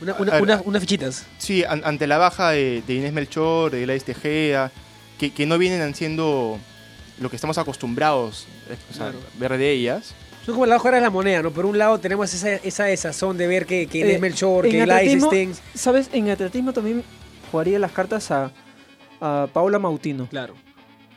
Una- 0.00 0.12
A 0.12 0.20
una- 0.22 0.32
ver, 0.32 0.42
una- 0.42 0.62
unas 0.64 0.80
fichitas. 0.80 1.26
sí, 1.38 1.62
an- 1.64 1.82
ante 1.84 2.06
la 2.06 2.18
baja 2.18 2.50
de, 2.50 2.82
de 2.86 2.94
Inés 2.94 3.12
Melchor, 3.12 3.70
de 3.70 3.82
Gladys 3.82 4.04
Tejeda, 4.04 4.72
que, 5.18 5.32
que 5.32 5.46
no 5.46 5.58
vienen 5.58 5.80
haciendo 5.82 6.58
lo 7.20 7.30
que 7.30 7.36
estamos 7.36 7.56
acostumbrados 7.58 8.46
eh, 8.68 8.76
o 8.90 8.94
sea, 8.94 9.10
Claro. 9.10 9.18
ver 9.38 9.56
de 9.58 9.70
ellas. 9.70 10.14
Son 10.44 10.54
como 10.54 10.66
las 10.66 10.76
dos 10.76 10.82
caras 10.82 10.98
de 11.00 11.04
la 11.04 11.10
moneda, 11.10 11.40
¿no? 11.42 11.52
Por 11.52 11.66
un 11.66 11.78
lado 11.78 12.00
tenemos 12.00 12.34
esa, 12.34 12.54
esa 12.54 12.84
desazón 12.86 13.38
de 13.38 13.46
ver 13.46 13.64
que, 13.64 13.86
que 13.86 13.98
Inés 13.98 14.16
Eh, 14.16 14.18
Melchor, 14.18 14.68
que 14.68 14.80
Gladys 14.84 15.12
atletismo- 15.12 15.28
Stengs... 15.28 15.62
¿Sabes? 15.74 16.10
En 16.12 16.28
atletismo 16.30 16.72
también 16.72 17.04
jugaría 17.52 17.78
las 17.78 17.92
cartas 17.92 18.28
a, 18.32 18.50
a 19.20 19.46
Paula 19.52 19.78
Mautino. 19.78 20.26
Claro. 20.26 20.54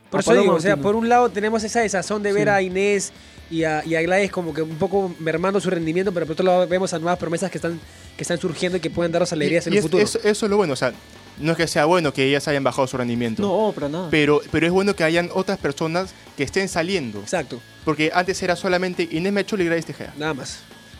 Por 0.09 0.19
eso 0.21 0.33
digo, 0.33 0.53
o 0.53 0.59
sea, 0.61 0.77
por 0.77 0.95
un 0.95 1.09
lado 1.09 1.29
tenemos 1.29 1.63
esa 1.63 1.81
desazón 1.81 2.23
de 2.23 2.31
ver 2.33 2.47
Sí. 2.47 2.49
a 2.49 2.61
Inés 2.61 3.11
y 3.49 3.63
a, 3.63 3.83
y 3.85 3.95
a 3.95 4.01
Gladys 4.01 4.31
como 4.31 4.53
que 4.53 4.61
un 4.61 4.77
poco 4.77 5.13
mermando 5.19 5.59
su 5.59 5.69
rendimiento, 5.69 6.13
pero 6.13 6.25
por 6.25 6.33
otro 6.33 6.45
lado 6.45 6.67
vemos 6.67 6.93
a 6.93 6.99
nuevas 6.99 7.17
promesas 7.19 7.51
que 7.51 7.57
están, 7.57 7.79
que 8.15 8.23
están 8.23 8.37
surgiendo 8.39 8.77
y 8.77 8.81
que 8.81 8.89
pueden 8.89 9.11
darnos 9.11 9.31
alegrías 9.33 9.65
Y- 9.65 9.69
en 9.69 9.73
y 9.73 9.77
el 9.77 9.79
es- 9.79 9.85
futuro. 9.85 10.03
Eso, 10.03 10.19
eso 10.23 10.45
es 10.45 10.49
lo 10.49 10.57
bueno, 10.57 10.73
o 10.73 10.75
sea, 10.75 10.93
no 11.39 11.51
es 11.51 11.57
que 11.57 11.67
sea 11.67 11.85
bueno 11.85 12.13
que 12.13 12.23
ellas 12.23 12.47
hayan 12.47 12.63
bajado 12.63 12.87
su 12.87 12.95
rendimiento. 12.97 13.41
No, 13.41 13.73
para 13.73 13.89
nada. 13.89 14.07
Pero, 14.09 14.41
pero 14.51 14.65
es 14.67 14.71
bueno 14.71 14.95
que 14.95 15.03
hayan 15.03 15.29
otras 15.33 15.57
personas 15.57 16.13
que 16.37 16.43
estén 16.43 16.69
saliendo. 16.69 17.19
Exacto, 17.19 17.59
Porque 17.83 18.09
antes 18.13 18.41
era 18.41 18.55
solamente 18.55 19.07
Inés 19.11 19.33
Mechol 19.33 19.61
y 19.61 19.65
Gladys 19.65 19.85
Tejeda. 19.85 20.13
nada 20.17 20.33
más. 20.33 20.49
Sí, 20.49 20.57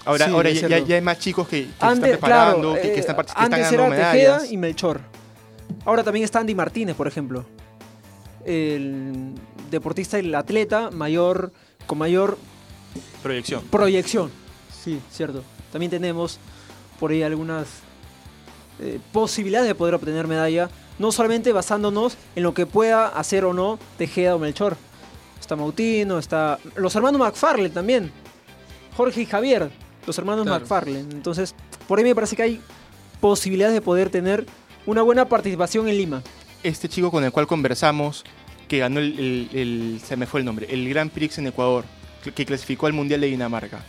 Ahora, 0.07 0.25
ahora 0.27 0.49
ya, 0.51 0.67
ya- 0.67 0.79
ya 0.79 0.95
hay 0.95 1.01
más 1.01 1.17
chicos 1.19 1.47
que, 1.47 1.61
que 1.63 1.67
se 1.67 1.73
Antes, 1.79 1.97
están 2.11 2.19
preparando, 2.19 2.71
claro, 2.73 2.75
que, 2.75 2.81
que 2.91 2.95
eh, 2.95 2.99
están, 2.99 3.15
que 3.15 3.21
antes 3.21 3.33
están 3.35 3.53
era 3.53 3.63
ganando 3.71 3.95
Tejeda 3.95 4.13
medallas. 4.13 4.51
y 4.51 4.57
Melchor. 4.57 5.01
Ahora 5.83 6.03
también 6.03 6.23
está 6.25 6.39
Andy 6.41 6.53
Martínez, 6.53 6.95
por 6.95 7.07
ejemplo. 7.07 7.45
El 8.45 9.33
deportista 9.71 10.17
y 10.19 10.25
el 10.25 10.35
atleta 10.35 10.91
mayor, 10.91 11.51
con 11.87 11.97
mayor 11.97 12.37
Proyección. 13.23 13.61
proyección. 13.71 14.31
Sí, 14.83 15.01
cierto. 15.11 15.43
También 15.71 15.89
tenemos 15.89 16.39
por 16.99 17.11
ahí 17.11 17.23
algunas 17.23 17.67
eh, 18.79 18.99
posibilidades 19.11 19.67
de 19.67 19.75
poder 19.75 19.95
obtener 19.95 20.27
medalla, 20.27 20.69
no 20.99 21.11
solamente 21.11 21.51
basándonos 21.51 22.17
en 22.35 22.43
lo 22.43 22.53
que 22.53 22.65
pueda 22.65 23.07
hacer 23.07 23.43
o 23.45 23.53
no 23.53 23.79
Tejeda 23.97 24.35
o 24.35 24.39
Melchor. 24.39 24.77
Está 25.41 25.55
Mautino, 25.55 26.17
está 26.19 26.59
los 26.75 26.95
hermanos 26.95 27.19
McFarlane 27.19 27.69
también. 27.69 28.11
Jorge 28.95 29.21
y 29.21 29.25
Javier, 29.25 29.69
los 30.07 30.17
hermanos 30.17 30.45
Claro. 30.45 30.59
McFarlane. 30.61 30.99
Entonces, 31.11 31.53
por 31.87 31.97
ahí 31.99 32.05
me 32.05 32.15
parece 32.15 32.35
que 32.35 32.43
hay 32.43 32.61
posibilidades 33.19 33.73
de 33.73 33.81
poder 33.81 34.09
tener 34.09 34.45
una 34.85 35.01
buena 35.01 35.25
participación 35.27 35.87
en 35.89 35.97
Lima. 35.97 36.21
Este 36.67 36.89
chico 36.89 37.11
con 37.11 37.23
el 37.23 37.31
cual 37.31 37.45
conversamos, 37.47 38.23
que 38.67 38.79
ganó 38.79 38.99
el, 38.99 39.19
el- 39.19 39.49
el- 39.57 40.01
se 40.03 40.17
me 40.17 40.25
fue 40.25 40.39
el 40.39 40.45
nombre, 40.45 40.67
el 40.69 40.87
Grand 40.89 41.11
Prix 41.11 41.37
en 41.37 41.47
Ecuador, 41.47 41.85
que 42.35 42.45
clasificó 42.45 42.87
al 42.87 42.93
Mundial 42.93 43.21
de 43.21 43.27
Dinamarca. 43.27 43.83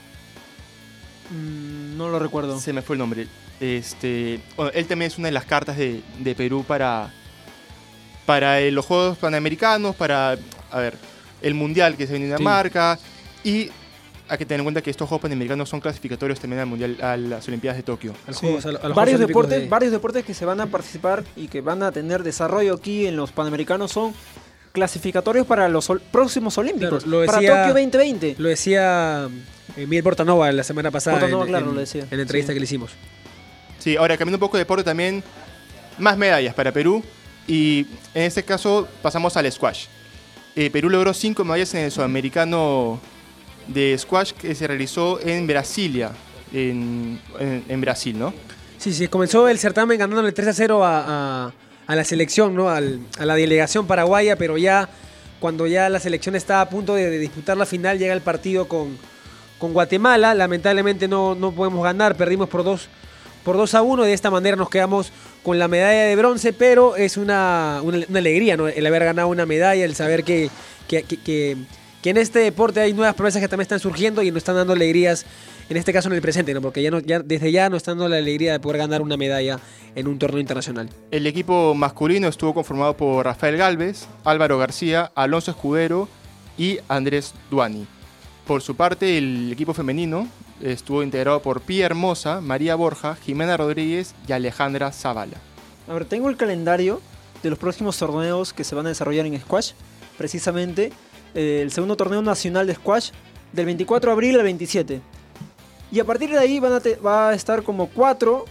Mm, 1.30 1.96
no 1.96 2.08
lo 2.08 2.18
recuerdo. 2.18 2.60
Se 2.60 2.72
me 2.72 2.82
fue 2.82 2.94
el 2.96 2.98
nombre. 2.98 3.26
Este, 3.60 4.40
bueno, 4.56 4.70
él 4.74 4.86
también 4.86 5.10
es 5.10 5.16
una 5.18 5.28
de 5.28 5.32
las 5.32 5.46
cartas 5.46 5.76
de, 5.78 6.02
de 6.18 6.34
Perú 6.34 6.64
para, 6.68 7.10
para 8.26 8.60
eh, 8.60 8.70
los 8.70 8.84
Juegos 8.84 9.16
Panamericanos, 9.16 9.96
para, 9.96 10.36
a 10.70 10.78
ver, 10.78 10.98
el 11.40 11.54
Mundial 11.54 11.96
que 11.96 12.06
se 12.06 12.12
viene 12.12 12.26
en 12.26 12.32
Dinamarca. 12.36 12.98
Y 13.42 13.70
hay 14.28 14.38
que 14.38 14.44
tener 14.46 14.60
en 14.60 14.64
cuenta 14.64 14.82
que 14.82 14.90
estos 14.90 15.08
Juegos 15.08 15.22
Panamericanos 15.22 15.68
son 15.68 15.80
clasificatorios 15.80 16.40
también 16.40 16.60
al 16.60 16.66
Mundial, 16.66 16.96
a 17.00 17.16
las 17.16 17.46
Olimpiadas 17.48 17.76
de 17.76 17.82
Tokio. 17.82 18.12
Sí. 18.30 18.34
Juegos- 18.40 18.66
a 18.66 18.72
lo- 18.72 18.82
a 18.84 18.88
los 18.88 18.96
varios 18.96 19.20
deportes, 19.20 19.62
de- 19.62 19.68
varios 19.68 19.92
deportes 19.92 20.24
que 20.24 20.34
se 20.34 20.44
van 20.44 20.60
a 20.60 20.66
participar 20.66 21.22
y 21.36 21.48
que 21.48 21.60
van 21.60 21.82
a 21.82 21.92
tener 21.92 22.22
desarrollo 22.22 22.74
aquí 22.74 23.06
en 23.06 23.16
los 23.16 23.32
Panamericanos 23.32 23.92
son 23.92 24.14
clasificatorios 24.72 25.46
para 25.46 25.68
los 25.68 25.88
ol- 25.90 26.00
próximos 26.12 26.58
Olímpicos, 26.58 27.04
Claro, 27.04 27.20
lo 27.20 27.26
para 27.26 27.38
decía- 27.40 27.56
Tokio 27.68 27.74
2020. 27.74 28.34
Lo 28.38 28.48
decía 28.48 29.28
eh, 29.76 29.86
Miguel 29.86 30.02
Portanova 30.04 30.50
la 30.52 30.62
semana 30.64 30.90
pasada 30.90 31.18
Portanova, 31.18 31.44
en, 31.44 31.48
claro, 31.50 31.68
en- 31.70 31.74
lo 31.74 31.80
decía. 31.80 32.06
en 32.10 32.16
la 32.16 32.22
entrevista 32.22 32.52
Sí. 32.52 32.54
que 32.56 32.60
le 32.60 32.64
hicimos. 32.64 32.90
Sí, 33.78 33.96
ahora 33.96 34.16
cambiando 34.16 34.36
un 34.36 34.40
poco 34.40 34.56
de 34.56 34.62
deporte 34.62 34.84
también, 34.84 35.22
más 35.98 36.16
medallas 36.18 36.54
para 36.54 36.72
Perú. 36.72 37.02
Y 37.48 37.86
en 38.12 38.24
este 38.24 38.42
caso 38.42 38.88
pasamos 39.02 39.36
al 39.36 39.50
squash. 39.52 39.86
Eh, 40.56 40.68
Perú 40.70 40.90
logró 40.90 41.14
cinco 41.14 41.44
medallas 41.44 41.72
en 41.74 41.84
el 41.84 41.92
sudamericano 41.92 42.98
de 43.68 43.96
squash 43.98 44.32
que 44.32 44.54
se 44.54 44.66
realizó 44.66 45.20
en 45.20 45.46
Brasilia, 45.46 46.10
en, 46.52 47.20
en- 47.68 47.80
Brasil, 47.80 48.18
¿no? 48.18 48.32
Sí, 48.78 48.92
sí, 48.92 49.08
comenzó 49.08 49.48
el 49.48 49.58
certamen 49.58 49.98
ganándole 49.98 50.32
3 50.32 50.48
a 50.48 50.52
0 50.52 50.84
a, 50.84 51.46
a- 51.46 51.52
la 51.96 52.04
selección, 52.04 52.54
¿no? 52.54 52.68
Al- 52.68 53.00
a 53.18 53.24
la 53.24 53.34
delegación 53.34 53.86
paraguaya, 53.86 54.36
pero 54.36 54.56
ya 54.58 54.88
cuando 55.40 55.66
ya 55.66 55.88
la 55.88 56.00
selección 56.00 56.34
está 56.36 56.60
a 56.60 56.68
punto 56.68 56.94
de, 56.94 57.10
disputar 57.18 57.56
la 57.56 57.66
final, 57.66 57.98
llega 57.98 58.12
el 58.14 58.20
partido 58.22 58.68
con, 58.68 58.96
con 59.58 59.72
Guatemala. 59.72 60.34
Lamentablemente 60.34 61.08
no, 61.08 61.34
no 61.34 61.52
podemos 61.52 61.82
ganar, 61.84 62.16
perdimos 62.16 62.48
por 62.48 62.64
2 62.64 62.88
por 63.44 63.56
2 63.56 63.74
a 63.74 63.82
1. 63.82 64.02
De 64.04 64.12
esta 64.12 64.30
manera 64.30 64.56
nos 64.56 64.68
quedamos 64.70 65.12
con 65.44 65.58
la 65.58 65.68
medalla 65.68 66.02
de 66.04 66.16
bronce, 66.16 66.52
pero 66.52 66.96
es 66.96 67.16
una, 67.16 67.80
una- 67.82 68.04
alegría, 68.18 68.56
¿no? 68.56 68.66
El 68.68 68.84
haber 68.86 69.04
ganado 69.04 69.28
una 69.28 69.46
medalla, 69.46 69.84
el 69.84 69.94
saber 69.94 70.24
que- 70.24 70.50
que- 70.88 71.56
que 72.06 72.10
en 72.10 72.18
este 72.18 72.38
deporte 72.38 72.78
hay 72.78 72.92
nuevas 72.92 73.16
promesas 73.16 73.42
que 73.42 73.48
también 73.48 73.62
están 73.62 73.80
surgiendo 73.80 74.22
y 74.22 74.30
nos 74.30 74.36
están 74.36 74.54
dando 74.54 74.74
alegrías, 74.74 75.26
en 75.68 75.76
este 75.76 75.92
caso 75.92 76.08
en 76.08 76.14
el 76.14 76.22
presente, 76.22 76.54
¿no? 76.54 76.62
Porque 76.62 76.80
ya, 76.80 76.88
no, 76.88 77.00
ya 77.00 77.18
desde 77.18 77.50
ya 77.50 77.68
nos 77.68 77.78
están 77.78 77.98
dando 77.98 78.10
la 78.10 78.18
alegría 78.18 78.52
de 78.52 78.60
poder 78.60 78.78
ganar 78.78 79.02
una 79.02 79.16
medalla 79.16 79.58
en 79.96 80.06
un 80.06 80.16
torneo 80.16 80.38
internacional. 80.38 80.88
El 81.10 81.26
equipo 81.26 81.74
masculino 81.74 82.28
estuvo 82.28 82.54
conformado 82.54 82.96
por 82.96 83.24
Rafael 83.24 83.56
Galvez, 83.56 84.06
Álvaro 84.22 84.56
García, 84.56 85.10
Alonso 85.16 85.50
Escudero 85.50 86.08
y 86.56 86.78
Andrés 86.86 87.34
Duani. 87.50 87.88
Por 88.46 88.62
su 88.62 88.76
parte, 88.76 89.18
el 89.18 89.50
equipo 89.50 89.74
femenino 89.74 90.28
estuvo 90.62 91.02
integrado 91.02 91.42
por 91.42 91.60
Pía 91.60 91.86
Hermosa, 91.86 92.40
María 92.40 92.76
Borja, 92.76 93.16
Jimena 93.16 93.56
Rodríguez 93.56 94.14
y 94.28 94.32
Alejandra 94.32 94.92
Zavala. 94.92 95.38
A 95.88 95.92
ver, 95.92 96.04
tengo 96.04 96.30
el 96.30 96.36
calendario 96.36 97.00
de 97.42 97.50
los 97.50 97.58
próximos 97.58 97.98
torneos 97.98 98.52
que 98.52 98.62
se 98.62 98.76
van 98.76 98.86
a 98.86 98.90
desarrollar 98.90 99.26
en 99.26 99.40
squash. 99.40 99.72
Precisamente 100.16 100.92
el 101.36 101.70
segundo 101.70 101.96
torneo 101.96 102.22
nacional 102.22 102.66
de 102.66 102.74
squash 102.74 103.10
del 103.52 103.66
24 103.66 104.10
de 104.10 104.12
abril 104.12 104.36
al 104.36 104.42
27. 104.42 105.00
Y 105.92 106.00
a 106.00 106.04
partir 106.04 106.30
de 106.30 106.38
ahí 106.38 106.58
van 106.58 106.72
a 106.72 106.80
va 107.04 107.30
a 107.30 107.34
estar 107.34 107.62
como 107.62 107.88
cuatro, 107.88 108.44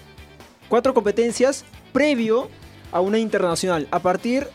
cuatro 0.70 0.94
competencias 0.94 1.66
previo 1.92 2.50
a 2.92 3.02
una 3.02 3.18
internacional. 3.18 3.88
A 3.92 4.00
partir, 4.00 4.48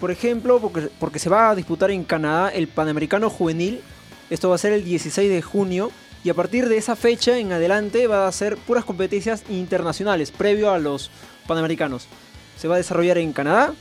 por 0.00 0.10
ejemplo, 0.10 0.60
porque, 0.60 0.88
porque 0.98 1.18
se 1.18 1.30
va 1.30 1.50
a 1.50 1.54
disputar 1.54 1.90
en 1.90 2.04
Canadá 2.04 2.48
el 2.50 2.68
Panamericano 2.68 3.30
Juvenil. 3.30 3.82
Esto 4.30 4.48
va 4.48 4.56
a 4.56 4.58
ser 4.58 4.72
el 4.72 4.84
16 4.84 5.30
de 5.30 5.42
junio. 5.42 5.90
Y 6.24 6.30
a 6.30 6.34
partir 6.34 6.68
de 6.68 6.76
esa 6.76 6.96
fecha 6.96 7.38
en 7.38 7.52
adelante 7.52 8.08
va 8.08 8.26
a 8.26 8.32
ser 8.32 8.56
puras 8.56 8.84
competencias 8.84 9.44
internacionales, 9.48 10.32
previo 10.32 10.70
a 10.70 10.78
los 10.78 11.10
Panamericanos. 11.46 12.08
Se 12.56 12.66
va 12.66 12.74
a 12.74 12.78
desarrollar 12.78 13.18
en 13.18 13.32
Canadá, 13.32 13.72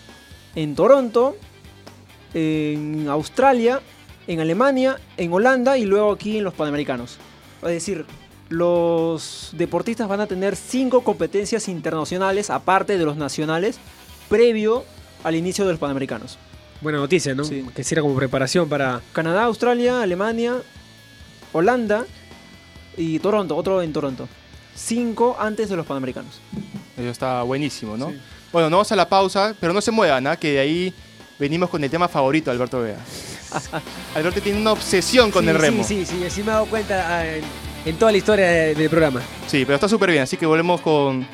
en 0.54 0.76
Toronto, 0.76 1.36
en 2.34 3.08
Australia, 3.10 3.82
en 4.28 4.40
Alemania, 4.40 5.00
en 5.18 5.32
Holanda 5.32 5.78
y 5.78 5.86
luego 5.86 6.12
aquí 6.12 6.38
en 6.38 6.44
los 6.44 6.54
Panamericanos. 6.54 7.18
Es 7.62 7.70
decir, 7.70 8.06
los 8.50 9.52
deportistas 9.54 10.08
van 10.08 10.22
a 10.22 10.28
tener 10.28 10.56
cinco 10.56 11.04
competencias 11.04 11.68
internacionales, 11.68 12.50
aparte 12.50 12.98
de 12.98 13.06
los 13.06 13.18
nacionales, 13.18 13.80
previo 14.30 14.86
al 15.24 15.36
inicio 15.36 15.66
de 15.66 15.72
los 15.72 15.80
Panamericanos. 15.80 16.38
Buena 16.82 17.00
noticia, 17.00 17.34
¿no? 17.34 17.44
Sí. 17.44 17.66
Que 17.76 17.84
sirva 17.84 18.04
como 18.04 18.16
preparación 18.16 18.70
para... 18.70 19.02
Canadá, 19.12 19.46
Australia, 19.46 20.02
Alemania, 20.02 20.62
Holanda 21.52 22.06
y 22.96 23.20
Toronto, 23.20 23.56
otro 23.56 23.82
en 23.82 23.92
Toronto. 23.94 24.30
Cinco 24.76 25.36
antes 25.40 25.70
de 25.70 25.76
los 25.76 25.86
Panamericanos. 25.86 26.40
Eso 26.96 27.10
está 27.10 27.42
buenísimo, 27.42 27.98
¿no? 27.98 28.12
Sí. 28.12 28.18
Bueno, 28.52 28.70
nos 28.70 28.78
vamos 28.78 28.92
a 28.92 28.96
la 28.96 29.10
pausa, 29.10 29.56
pero 29.60 29.74
no 29.74 29.82
se 29.82 29.92
muevan, 29.92 30.28
¿ah? 30.28 30.38
que 30.38 30.54
de 30.54 30.60
ahí 30.60 30.94
venimos 31.40 31.70
con 31.70 31.84
el 31.84 31.90
tema 31.90 32.08
favorito 32.08 32.50
de 32.50 32.56
Alberto 32.56 32.82
Vega. 32.82 32.98
Alberto 34.16 34.42
tiene 34.42 34.60
una 34.60 34.72
obsesión 34.74 35.32
con 35.32 35.44
Sí, 35.46 35.50
el 35.50 35.58
remo. 35.58 35.84
Sí, 35.84 36.06
sí, 36.06 36.18
sí, 36.24 36.30
sí 36.30 36.42
me 36.44 36.48
he 36.52 36.54
dado 36.54 36.66
cuenta 36.66 37.06
ah, 37.18 37.28
en, 37.28 37.44
en 37.86 37.96
toda 37.98 38.12
la 38.12 38.18
historia 38.18 38.48
de- 38.48 38.76
del 38.76 38.90
programa. 38.90 39.22
Sí, 39.48 39.64
pero 39.66 39.76
está 39.76 39.88
súper 39.88 40.12
bien, 40.12 40.24
así 40.24 40.38
que 40.38 40.46
volvemos 40.46 40.82
con, 40.82 41.26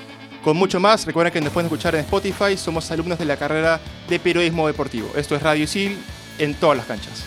con 0.44 0.58
mucho 0.58 0.80
más. 0.80 1.06
Recuerden 1.06 1.34
que 1.34 1.42
nos 1.42 1.52
pueden 1.54 1.68
escuchar 1.68 1.96
en 1.96 2.02
Spotify, 2.02 2.58
somos 2.58 2.90
alumnos 2.92 3.18
de 3.20 3.26
la 3.26 3.38
carrera 3.38 3.80
de 4.10 4.20
periodismo 4.20 4.68
deportivo. 4.68 5.12
Esto 5.16 5.36
es 5.36 5.42
Radio 5.42 5.64
Isil 5.64 5.98
en 6.38 6.54
todas 6.56 6.78
las 6.78 6.86
canchas. 6.86 7.24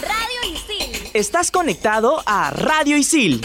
Radio 0.00 0.52
Isil. 0.52 1.10
Estás 1.14 1.50
conectado 1.50 2.22
a 2.26 2.50
Radio 2.50 2.96
Isil. 2.96 3.44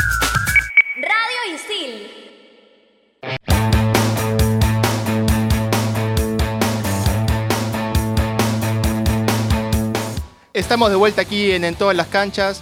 Estamos 10.61 10.91
de 10.91 10.95
vuelta 10.95 11.23
aquí 11.23 11.51
en, 11.53 11.65
en 11.65 11.73
todas 11.73 11.97
las 11.97 12.05
canchas. 12.05 12.61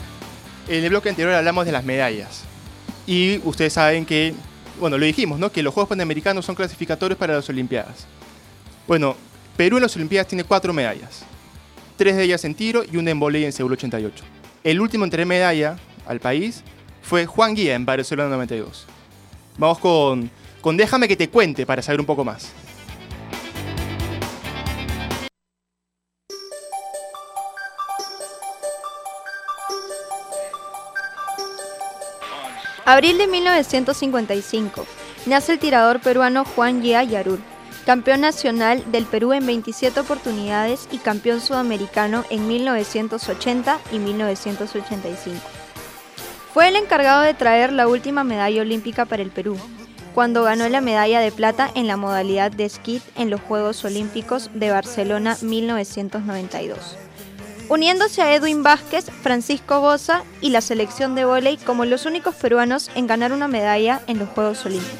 En 0.69 0.85
el 0.85 0.89
bloque 0.89 1.09
anterior 1.09 1.33
hablamos 1.33 1.65
de 1.65 1.73
las 1.73 1.83
medallas. 1.83 2.43
Y 3.05 3.41
ustedes 3.43 3.73
saben 3.73 4.05
que, 4.05 4.33
bueno, 4.79 4.97
lo 4.97 5.05
dijimos, 5.05 5.37
¿no? 5.37 5.51
Que 5.51 5.61
los 5.61 5.73
Juegos 5.73 5.89
Panamericanos 5.89 6.45
son 6.45 6.55
clasificatorios 6.55 7.19
para 7.19 7.33
las 7.33 7.49
Olimpiadas. 7.49 8.07
Bueno, 8.87 9.17
Perú 9.57 9.75
en 9.75 9.83
las 9.83 9.97
Olimpiadas 9.97 10.29
tiene 10.29 10.45
cuatro 10.45 10.71
medallas. 10.71 11.23
Tres 11.97 12.15
de 12.15 12.23
ellas 12.23 12.45
en 12.45 12.55
tiro 12.55 12.83
y 12.89 12.95
una 12.95 13.11
en 13.11 13.19
volei 13.19 13.43
en 13.43 13.51
Seúl 13.51 13.73
88. 13.73 14.23
El 14.63 14.79
último 14.79 15.03
en 15.03 15.11
tener 15.11 15.25
medalla 15.25 15.77
al 16.07 16.21
país 16.21 16.63
fue 17.01 17.25
Juan 17.25 17.53
Guía 17.53 17.75
en 17.75 17.85
Barcelona 17.85 18.29
92. 18.29 18.85
Vamos 19.57 19.77
con, 19.79 20.31
con 20.61 20.77
Déjame 20.77 21.09
que 21.09 21.17
te 21.17 21.27
cuente 21.27 21.65
para 21.65 21.81
saber 21.81 21.99
un 21.99 22.05
poco 22.05 22.23
más. 22.23 22.47
Abril 32.91 33.19
de 33.19 33.27
1955. 33.27 34.83
Nace 35.27 35.53
el 35.53 35.59
tirador 35.59 35.99
peruano 35.99 36.43
Juan 36.43 36.81
Yea 36.81 37.03
Yarur, 37.03 37.37
campeón 37.85 38.21
nacional 38.21 38.83
del 38.91 39.05
Perú 39.05 39.31
en 39.33 39.45
27 39.45 39.99
oportunidades 39.99 40.89
y 40.91 40.97
campeón 40.97 41.39
sudamericano 41.39 42.25
en 42.31 42.47
1980 42.47 43.79
y 43.91 43.99
1985. 43.99 45.37
Fue 46.51 46.67
el 46.67 46.77
encargado 46.77 47.21
de 47.21 47.35
traer 47.35 47.71
la 47.73 47.87
última 47.87 48.23
medalla 48.23 48.63
olímpica 48.63 49.05
para 49.05 49.21
el 49.21 49.29
Perú, 49.29 49.55
cuando 50.15 50.41
ganó 50.41 50.67
la 50.67 50.81
medalla 50.81 51.19
de 51.19 51.31
plata 51.31 51.69
en 51.75 51.85
la 51.85 51.95
modalidad 51.95 52.49
de 52.49 52.65
esquí 52.65 53.03
en 53.15 53.29
los 53.29 53.39
Juegos 53.39 53.85
Olímpicos 53.85 54.49
de 54.55 54.71
Barcelona 54.71 55.37
1992 55.43 56.97
uniéndose 57.69 58.21
a 58.21 58.33
Edwin 58.35 58.63
Vázquez, 58.63 59.05
Francisco 59.21 59.79
Boza 59.79 60.23
y 60.41 60.49
la 60.49 60.61
selección 60.61 61.15
de 61.15 61.25
vóley 61.25 61.57
como 61.57 61.85
los 61.85 62.05
únicos 62.05 62.35
peruanos 62.35 62.89
en 62.95 63.07
ganar 63.07 63.31
una 63.31 63.47
medalla 63.47 64.01
en 64.07 64.19
los 64.19 64.29
Juegos 64.29 64.65
Olímpicos. 64.65 64.97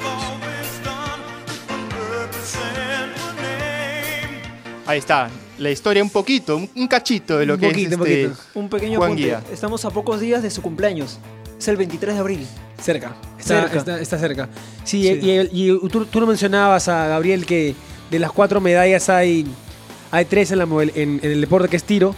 Ahí 4.86 4.98
está, 4.98 5.30
la 5.58 5.70
historia 5.70 6.02
un 6.02 6.10
poquito, 6.10 6.56
un, 6.56 6.68
un 6.74 6.88
cachito 6.88 7.38
de 7.38 7.46
lo 7.46 7.54
Un 7.54 7.60
que 7.60 7.68
poquito, 7.68 7.90
es 7.94 8.00
un 8.00 8.06
este, 8.06 8.24
poquito. 8.28 8.42
Un 8.54 8.68
pequeño 8.68 8.98
Juan 8.98 9.10
apunte. 9.12 9.24
Guía. 9.24 9.42
Estamos 9.52 9.84
a 9.84 9.90
pocos 9.90 10.18
días 10.20 10.42
de 10.42 10.50
su 10.50 10.62
cumpleaños. 10.62 11.18
Es 11.58 11.68
el 11.68 11.76
23 11.76 12.14
de 12.14 12.20
abril. 12.20 12.46
Cerca. 12.82 13.14
Está 13.38 13.60
Cerca. 13.62 13.78
Está, 13.78 14.00
está 14.00 14.18
cerca. 14.18 14.48
Sí, 14.82 15.02
Sí. 15.02 15.48
y, 15.52 15.88
tú, 15.88 16.06
tú 16.06 16.20
lo 16.20 16.26
mencionabas 16.26 16.88
a 16.88 17.06
Gabriel 17.06 17.46
que 17.46 17.74
de 18.10 18.18
las 18.18 18.32
cuatro 18.32 18.60
medallas 18.60 19.08
hay, 19.10 19.46
hay 20.10 20.24
tres 20.24 20.50
en, 20.50 20.58
la, 20.58 20.66
model- 20.66 20.92
en, 20.96 21.20
en 21.22 21.30
el 21.32 21.40
deporte 21.40 21.68
que 21.68 21.76
es 21.76 21.84
tiro. 21.84 22.14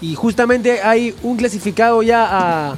Y 0.00 0.14
justamente 0.14 0.80
hay 0.82 1.14
un 1.22 1.36
clasificado 1.36 2.02
ya 2.02 2.26
a, 2.28 2.76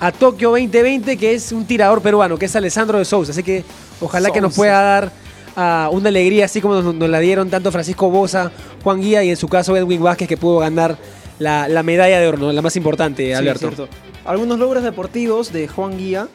a 0.00 0.12
Tokio 0.12 0.50
2020 0.50 1.16
que 1.16 1.34
es 1.34 1.52
un 1.52 1.66
tirador 1.66 2.00
peruano, 2.00 2.38
que 2.38 2.46
es 2.46 2.56
Alessandro 2.56 2.98
de 2.98 3.04
Sousa. 3.04 3.32
Así 3.32 3.42
que 3.42 3.64
ojalá 4.00 4.30
que 4.30 4.40
nos 4.40 4.54
pueda 4.54 4.80
dar 4.80 5.12
ah, 5.56 5.90
una 5.92 6.08
alegría, 6.08 6.46
así 6.46 6.60
como 6.60 6.74
nos, 6.80 6.94
nos 6.94 7.08
la 7.08 7.20
dieron 7.20 7.50
tanto 7.50 7.70
Francisco 7.70 8.10
Boza, 8.10 8.50
Juan 8.82 9.00
Guía 9.00 9.22
y 9.22 9.30
en 9.30 9.36
su 9.36 9.48
caso 9.48 9.76
Edwin 9.76 10.02
Vázquez, 10.02 10.28
que 10.28 10.36
pudo 10.36 10.58
ganar 10.58 10.96
la, 11.38 11.68
la 11.68 11.82
medalla 11.82 12.20
de 12.20 12.28
oro, 12.28 12.52
la 12.52 12.62
más 12.62 12.76
importante, 12.76 13.26
Sí, 13.26 13.32
Alberto. 13.32 13.58
cierto. 13.68 13.88
Algunos 14.24 14.58
logros 14.58 14.82
deportivos 14.82 15.52
de 15.52 15.68
Juan 15.68 15.98
Guía. 15.98 16.28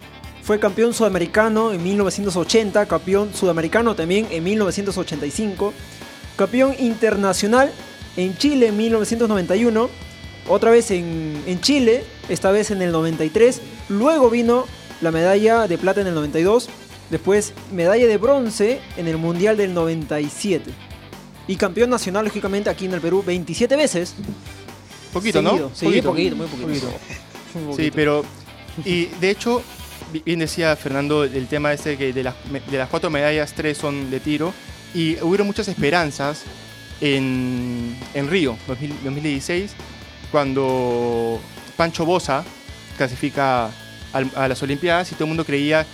Fue 0.44 0.60
campeón 0.60 0.94
sudamericano 0.94 1.74
en 1.74 1.84
1980, 1.84 2.86
campeón 2.86 3.34
sudamericano 3.34 3.96
también 3.96 4.28
en 4.32 4.46
1985, 4.46 5.74
campeón 6.38 6.74
internacional 6.80 7.70
en 8.16 8.38
Chile 8.38 8.68
en 8.68 8.78
1991, 8.78 9.90
otra 10.48 10.72
vez 10.72 10.92
en, 10.92 11.42
en 11.46 11.62
Chile, 11.62 12.04
esta 12.30 12.52
vez 12.52 12.72
en 12.72 12.82
el 12.82 12.92
93, 12.92 13.62
luego 13.90 14.30
vino 14.30 14.66
la 15.02 15.12
medalla 15.12 15.68
de 15.68 15.78
plata 15.78 16.02
en 16.02 16.08
el 16.08 16.16
92, 16.16 16.70
después 17.10 17.54
medalla 17.72 18.08
de 18.08 18.18
bronce 18.18 18.80
en 18.98 19.08
el 19.08 19.18
Mundial 19.18 19.58
del 19.58 19.74
97 19.74 20.72
y 21.48 21.56
campeón 21.56 21.90
nacional 21.90 22.26
lógicamente 22.26 22.70
aquí 22.70 22.86
en 22.86 22.94
el 22.94 23.02
Perú 23.02 23.24
27 23.26 23.76
veces. 23.76 24.14
Poquito, 25.14 25.42
¿no? 25.42 25.52
seguido. 25.52 25.72
Sí, 25.74 26.02
poquito, 26.02 26.36
muy 26.36 26.48
poquito. 26.48 26.68
Muy 26.68 26.78
Sí, 27.54 27.60
poquito. 27.66 27.96
pero. 27.96 28.26
Y 28.86 29.06
de 29.22 29.32
hecho, 29.32 29.64
bi- 30.12 30.22
bien 30.26 30.40
decía 30.40 30.76
Fernando 30.76 31.24
el 31.24 31.48
tema 31.48 31.72
ese 31.74 31.98
que 31.98 32.12
de 32.14 32.24
las, 32.24 32.36
de 32.70 32.78
las 32.78 32.90
cuatro 32.90 33.10
medallas, 33.10 33.54
tres 33.54 33.78
son 33.78 34.12
de 34.12 34.20
tiro. 34.20 34.54
Y 34.94 35.16
hubieron 35.22 35.48
muchas 35.48 35.68
esperanzas 35.70 36.42
en, 37.02 37.96
en 38.14 38.30
Río, 38.30 38.58
2000 38.68 38.90
2016, 39.04 39.72
cuando 40.32 41.40
Pancho 41.76 42.06
Bosa 42.06 42.44
clasifica 42.98 43.70
al- 44.14 44.32
a 44.36 44.48
las 44.48 44.62
Olimpiadas 44.64 45.12
y 45.12 45.16
todo 45.16 45.26
el 45.26 45.30
mundo 45.30 45.46
creía 45.46 45.86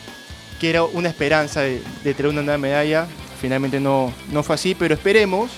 que 0.59 0.69
era 0.69 0.83
una 0.83 1.09
esperanza 1.09 1.61
de, 1.61 1.81
de 2.03 2.13
traer 2.13 2.31
una 2.31 2.41
nueva 2.41 2.57
medalla. 2.57 3.07
Finalmente 3.41 3.79
no, 3.79 4.13
no 4.31 4.43
fue 4.43 4.55
así, 4.55 4.75
pero 4.75 4.93
esperemos 4.93 5.51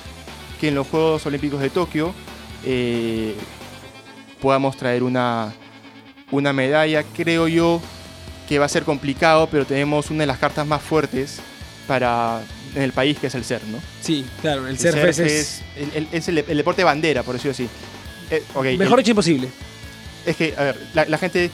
que 0.60 0.70
en 0.70 0.76
los 0.76 0.88
Juegos 0.88 1.26
Olímpicos 1.26 1.60
de 1.60 1.70
Tokio 1.70 2.14
eh, 2.66 3.36
podamos 4.42 4.76
traer 4.78 5.04
una, 5.04 5.54
una 6.32 6.54
medalla. 6.54 7.04
Creo 7.16 7.48
yo 7.48 7.82
que 8.50 8.60
va 8.60 8.66
a 8.66 8.70
ser 8.70 8.84
complicado, 8.84 9.48
pero 9.52 9.66
tenemos 9.66 10.10
una 10.10 10.22
de 10.22 10.28
las 10.28 10.38
cartas 10.40 10.66
más 10.66 10.82
fuertes 10.82 11.40
para 11.88 12.42
en 12.76 12.82
el 12.82 12.92
país, 12.92 13.18
que 13.20 13.28
es 13.28 13.36
el 13.36 13.46
CER, 13.46 13.64
¿no? 13.68 13.78
Sí, 14.02 14.26
claro, 14.42 14.68
el, 14.68 14.72
El 14.76 14.80
surf 14.80 14.96
surf 14.96 15.06
es, 15.06 15.20
es, 15.20 15.62
el, 15.78 15.92
el- 15.96 16.08
es 16.12 16.28
el 16.28 16.58
deporte 16.58 16.84
bandera, 16.84 17.24
por 17.24 17.36
decirlo 17.36 17.52
así. 17.52 17.70
Eh, 18.32 18.44
ok, 18.54 18.66
el- 18.66 18.78
mejor 18.78 19.00
hecho 19.00 19.12
imposible. 19.12 19.50
es 20.26 20.36
que, 20.36 20.54
a 20.58 20.64
ver, 20.64 20.88
la, 20.94 21.06
la 21.06 21.18
gente 21.18 21.50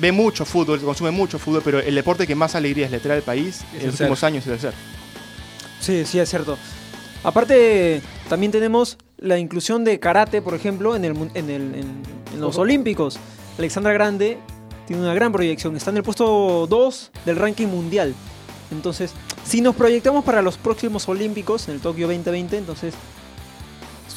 ve 0.00 0.10
mucho 0.12 0.44
fútbol, 0.44 0.80
consume 0.80 1.10
mucho 1.10 1.38
fútbol, 1.38 1.62
pero 1.64 1.78
el 1.80 1.94
deporte 1.94 2.26
que 2.26 2.34
más 2.34 2.54
alegrías 2.54 2.90
le 2.90 2.98
trae 2.98 3.18
al 3.18 3.22
país 3.22 3.60
Es 3.76 3.80
en 3.80 3.86
los 3.90 4.00
últimos 4.00 4.24
años 4.24 4.46
es 4.46 4.52
el 4.52 4.60
surf. 4.60 4.74
Sí, 5.80 6.04
sí, 6.06 6.18
es 6.18 6.28
cierto. 6.28 6.58
Aparte, 7.24 8.02
también 8.28 8.50
tenemos 8.52 8.98
la 9.18 9.38
inclusión 9.38 9.84
de 9.84 10.00
karate, 10.00 10.42
por 10.42 10.54
ejemplo, 10.54 10.96
en, 10.96 11.04
el, 11.04 11.14
mun- 11.14 11.30
en, 11.34 11.50
el- 11.50 11.74
en- 11.74 12.02
en 12.34 12.40
los 12.40 12.56
Olímpicos. 12.58 13.18
Alexandra 13.58 13.92
Grande 13.92 14.38
tiene 14.86 15.02
una 15.02 15.14
gran 15.14 15.30
proyección. 15.30 15.76
Está 15.76 15.90
en 15.90 15.98
el 15.98 16.02
puesto 16.02 16.66
2 16.68 17.10
del 17.24 17.36
ranking 17.36 17.68
mundial. 17.68 18.14
Entonces, 18.72 19.12
si 19.44 19.60
nos 19.60 19.76
proyectamos 19.76 20.24
para 20.24 20.42
los 20.42 20.56
próximos 20.56 21.08
Olímpicos, 21.08 21.68
en 21.68 21.74
el 21.74 21.80
Tokio 21.80 22.06
2020, 22.08 22.56
entonces, 22.56 22.94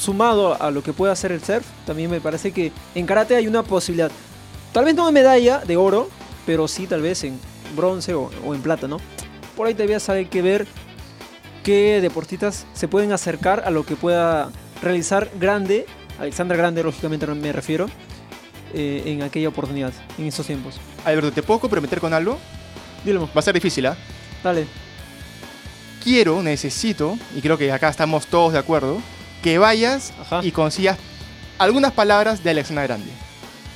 sumado 0.05 0.61
a 0.61 0.71
lo 0.71 0.83
que 0.83 0.93
puede 0.93 1.11
hacer 1.11 1.31
el 1.31 1.43
surf, 1.43 1.65
también 1.85 2.09
me 2.09 2.21
parece 2.21 2.51
que 2.51 2.71
en 2.93 3.05
karate 3.05 3.35
hay 3.35 3.47
una 3.47 3.63
posibilidad. 3.63 4.11
Tal 4.71 4.85
vez 4.85 4.95
no 4.95 5.05
de 5.05 5.11
medalla 5.11 5.59
de 5.59 5.77
oro, 5.77 6.09
pero 6.45 6.67
sí 6.67 6.87
tal 6.87 7.01
vez 7.01 7.23
en 7.23 7.39
bronce 7.75 8.13
o, 8.13 8.29
o 8.45 8.53
en 8.53 8.61
plata, 8.61 8.87
¿no? 8.87 8.97
Por 9.55 9.67
ahí 9.67 9.73
todavía 9.73 9.97
hay 10.07 10.25
que 10.25 10.41
ver 10.41 10.67
qué 11.63 11.99
deportistas 12.01 12.65
se 12.73 12.87
pueden 12.87 13.11
acercar 13.11 13.63
a 13.65 13.71
lo 13.71 13.85
que 13.85 13.95
pueda 13.95 14.51
realizar 14.81 15.29
Grande, 15.39 15.87
Alexandra 16.19 16.55
Grande, 16.55 16.83
lógicamente 16.83 17.25
me 17.25 17.51
refiero, 17.51 17.87
eh, 18.73 19.03
en 19.05 19.23
aquella 19.23 19.49
oportunidad, 19.49 19.93
en 20.17 20.27
esos 20.27 20.45
tiempos. 20.45 20.79
Alberto, 21.03 21.31
¿te 21.31 21.41
puedo 21.41 21.59
comprometer 21.59 21.99
con 21.99 22.13
algo? 22.13 22.37
Dile, 23.03 23.19
Va 23.19 23.29
a 23.33 23.41
ser 23.41 23.55
difícil, 23.55 23.85
¿ah? 23.87 23.97
dale. 24.43 24.67
Quiero, 26.03 26.43
necesito, 26.43 27.17
y 27.35 27.41
creo 27.41 27.57
que 27.57 27.71
acá 27.71 27.89
estamos 27.89 28.27
todos 28.27 28.53
de 28.53 28.59
acuerdo, 28.59 29.01
que 29.45 29.59
vayas 29.59 30.11
Ajá. 30.19 30.39
y 30.43 30.51
consigas 30.51 30.97
algunas 31.59 31.91
palabras 31.91 32.43
de 32.43 32.49
Alexandra 32.49 32.87
Grande. 32.87 33.11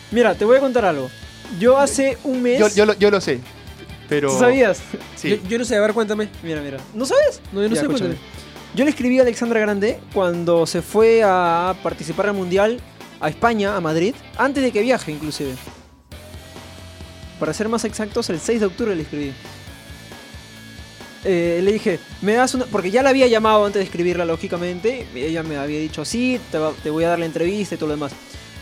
Mira, 0.10 0.34
te 0.34 0.44
voy 0.44 0.58
a 0.58 0.60
contar 0.60 0.84
algo. 0.84 1.12
Yo 1.60 1.78
hace 1.78 2.18
un 2.24 2.42
mes. 2.42 2.60
Yo, 2.60 2.70
yo, 2.70 2.88
lo, 2.88 2.94
yo 2.96 3.12
lo 3.12 3.22
sé, 3.22 3.40
pero... 4.10 4.32
¿Tú 4.32 4.40
sabías? 4.40 4.82
Sí. 5.16 5.30
Yo, 5.30 5.36
yo 5.48 5.60
no 5.60 5.66
sé, 5.66 5.76
a 5.76 5.82
ver, 5.82 5.94
cuéntame. 5.94 6.28
Mira, 6.42 6.60
mira. 6.62 6.80
¿No 6.96 7.06
sabes? 7.06 7.40
No, 7.54 7.62
yo 7.62 7.70
no 7.70 7.76
Ya, 7.76 7.82
sé, 7.82 7.86
escúchame. 7.86 8.16
cuéntame. 8.16 8.30
Yo 8.74 8.84
le 8.84 8.90
escribí 8.90 9.20
a 9.20 9.22
Alexandra 9.22 9.60
Grande 9.60 10.00
cuando 10.12 10.66
se 10.66 10.82
fue 10.82 11.22
a 11.24 11.76
participar 11.84 12.26
al 12.30 12.34
Mundial 12.34 12.80
a 13.20 13.30
España, 13.30 13.76
a 13.76 13.80
Madrid, 13.80 14.16
antes 14.40 14.64
de 14.64 14.72
que 14.72 14.82
viaje 14.82 15.12
inclusive. 15.12 15.54
Para 17.40 17.54
ser 17.54 17.70
más 17.70 17.86
exactos, 17.86 18.28
el 18.32 18.40
6 18.40 18.60
de 18.62 18.66
octubre 18.66 18.96
le 18.96 19.04
escribí. 19.04 19.34
Eh, 21.26 21.60
le 21.64 21.72
dije, 21.74 22.00
me 22.22 22.34
das 22.34 22.54
una... 22.54 22.66
Porque 22.66 22.92
ya 22.92 23.04
la 23.04 23.10
había 23.10 23.28
llamado 23.28 23.66
antes 23.66 23.80
de 23.80 23.84
escribirla, 23.86 24.26
lógicamente. 24.26 25.06
Ella 25.14 25.44
me 25.44 25.58
había 25.58 25.80
dicho, 25.80 26.06
sí, 26.06 26.40
te, 26.52 26.58
va- 26.58 26.72
te 26.82 26.90
voy 26.90 27.04
a 27.04 27.10
dar 27.10 27.20
la 27.20 27.26
entrevista 27.26 27.76
y 27.76 27.78
todo 27.78 27.88
lo 27.90 27.96
demás. 27.96 28.12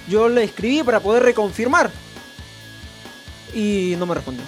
Yo 0.08 0.28
le 0.30 0.44
escribí 0.44 0.82
para 0.84 1.00
poder 1.00 1.24
reconfirmar. 1.24 1.92
Y 3.54 3.96
no 3.98 4.06
me 4.06 4.16
respondió. 4.16 4.44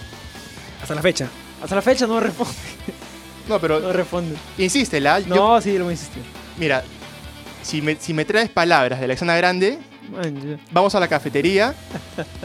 Hasta 0.81 0.95
la 0.95 1.01
fecha. 1.01 1.27
Hasta 1.61 1.75
la 1.75 1.81
fecha 1.81 2.07
no 2.07 2.15
me 2.15 2.21
responde. 2.21 2.53
No, 3.49 3.59
pero 3.59 3.79
No 3.79 3.91
responde. 3.91 4.35
insístela. 4.59 5.19
yo- 5.21 5.33
No, 5.35 5.59
sí, 5.59 5.75
lo 5.75 5.85
voy 5.85 5.93
a 5.93 5.95
insistir. 5.95 6.21
mira, 6.57 6.83
si 7.63 7.81
me, 7.81 7.95
si 7.95 8.13
me 8.13 8.23
traes 8.23 8.47
palabras 8.51 8.99
de 8.99 9.05
Alexandra 9.05 9.35
Grande, 9.37 9.79
Man, 10.11 10.59
vamos 10.71 10.93
a 10.93 10.99
la 10.99 11.07
cafetería 11.07 11.73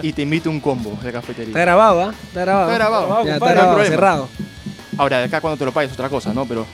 y 0.00 0.14
te 0.14 0.22
invito 0.22 0.48
a 0.48 0.52
un 0.52 0.60
combo 0.60 0.90
de 1.02 1.08
Está 1.08 1.12
cafetería. 1.12 1.52
grabado, 1.58 2.02
¿ah? 2.04 2.14
Está 2.28 2.40
grabado. 2.40 2.64
Está 2.72 2.74
grabado. 2.78 3.06
Grabado, 3.06 3.26
Ya, 3.26 3.34
está 3.34 3.50
grabado, 3.52 3.84
cerrado. 3.84 4.28
Ahora, 4.98 5.18
de 5.18 5.24
acá 5.24 5.40
cuando 5.40 5.58
te 5.58 5.64
lo 5.64 5.72
pagues 5.72 5.90
es 5.90 5.94
otra 5.94 6.08
cosa, 6.08 6.32
¿no? 6.32 6.46
Pero, 6.46 6.66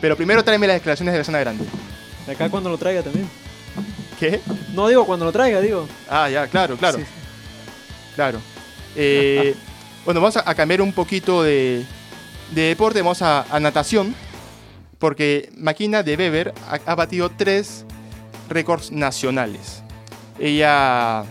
pero 0.00 0.16
primero 0.16 0.44
tráeme 0.44 0.66
las 0.66 0.76
declaraciones 0.76 1.12
de 1.12 1.16
Alexandra 1.18 1.40
Grande. 1.40 1.64
De 2.26 2.32
acá 2.32 2.48
cuando 2.50 2.70
lo 2.70 2.78
traiga 2.78 3.02
también. 3.02 3.28
¿Qué? 4.18 4.40
No 4.74 4.88
digo 4.88 5.06
cuando 5.06 5.24
lo 5.24 5.32
traiga, 5.32 5.60
digo. 5.60 5.86
Ah, 6.08 6.28
ya, 6.28 6.46
claro, 6.46 6.76
claro. 6.76 6.98
Sí. 6.98 7.04
Claro. 8.14 8.40
Eh, 8.94 9.54
bueno, 10.04 10.20
vamos 10.20 10.36
a, 10.36 10.54
cambiar 10.54 10.80
un 10.80 10.92
poquito 10.92 11.42
de, 11.42 11.84
de 12.52 12.62
deporte, 12.62 13.00
vamos 13.02 13.22
a, 13.22 13.42
a 13.42 13.60
natación. 13.60 14.14
porque 14.98 15.50
Makina 15.56 16.02
de 16.02 16.16
Weber 16.16 16.54
ha, 16.68 16.80
ha 16.90 16.94
batido 16.94 17.30
tres 17.30 17.84
récords 18.48 18.90
nacionales. 18.90 19.82
Ella 20.38 21.24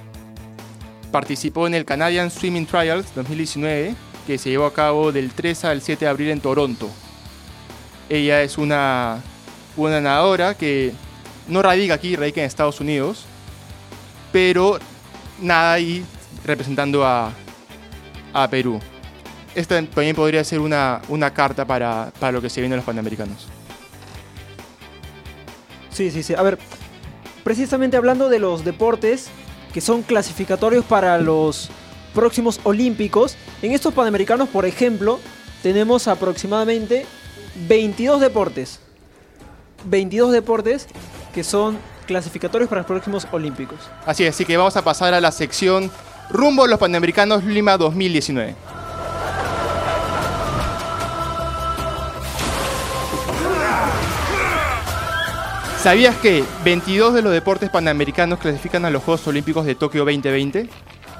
participó 1.12 1.66
en 1.68 1.74
el 1.76 1.86
Canadian 1.86 2.30
Swimming 2.30 2.66
Trials 2.66 3.14
2019, 3.16 3.96
que 4.26 4.38
se 4.38 4.50
llevó 4.50 4.66
a 4.66 4.74
cabo 4.74 5.12
del 5.12 5.32
3 5.32 5.66
al 5.66 5.82
7 5.82 6.06
de 6.06 6.10
abril 6.10 6.30
en 6.30 6.42
Toronto. 6.42 6.90
Ella 8.10 8.42
es 8.42 8.58
una, 8.58 9.22
una 9.78 10.02
nadadora 10.02 10.56
que 10.56 10.94
no 11.48 11.62
radica 11.62 11.94
aquí, 11.94 12.16
radica 12.16 12.42
en 12.42 12.48
Estados 12.48 12.80
Unidos, 12.80 13.26
pero 14.32 14.80
nada 15.42 15.74
ahí 15.74 16.04
representando 16.44 17.06
a, 17.06 17.32
a 18.34 18.50
Perú. 18.50 18.80
Esta 19.54 19.82
también 19.82 20.16
podría 20.16 20.44
ser 20.44 20.60
una, 20.60 21.02
una 21.08 21.34
carta 21.34 21.66
para, 21.66 22.12
para 22.20 22.34
lo 22.34 22.42
que 22.42 22.50
se 22.50 22.62
viene 22.62 22.76
en 22.76 22.78
los 22.78 22.86
Panamericanos. 22.86 23.48
Sí, 25.90 26.12
sí, 26.12 26.24
sí. 26.24 26.34
A 26.34 26.42
ver, 26.42 26.60
precisamente 27.44 27.96
hablando 27.96 28.28
de 28.28 28.40
los 28.40 28.66
deportes 28.66 29.30
que 29.74 29.80
son 29.80 30.02
clasificatorios 30.02 30.84
para 30.84 31.18
los 31.18 31.70
próximos 32.16 32.60
Olímpicos, 32.64 33.36
en 33.62 33.74
estos 33.74 33.94
Panamericanos, 33.94 34.50
por 34.50 34.66
ejemplo, 34.66 35.20
tenemos 35.62 36.08
aproximadamente 36.08 37.06
22 37.68 38.20
deportes. 38.20 38.80
22 39.86 40.32
deportes 40.32 40.88
que 41.34 41.44
son 41.44 41.78
clasificatorios 42.08 42.70
para 42.70 42.82
los 42.82 42.88
próximos 42.88 43.28
Olímpicos. 43.32 43.80
Así 44.06 44.24
es, 44.24 44.34
así 44.34 44.46
que 44.46 44.58
vamos 44.58 44.76
a 44.78 44.84
pasar 44.84 45.14
a 45.14 45.22
la 45.22 45.32
sección 45.32 45.92
rumbo 46.30 46.64
a 46.64 46.68
los 46.68 46.80
Panamericanos 46.80 47.44
Lima 47.44 47.78
2019. 47.78 48.56
¿Sabías 55.86 56.16
que 56.16 56.44
22 56.64 57.14
de 57.14 57.22
los 57.22 57.32
deportes 57.32 57.70
panamericanos 57.70 58.40
clasifican 58.40 58.86
a 58.86 58.90
los 58.90 59.04
Juegos 59.04 59.28
Olímpicos 59.28 59.68
de 59.68 59.76
Tokio 59.76 60.04
2020? 60.04 60.68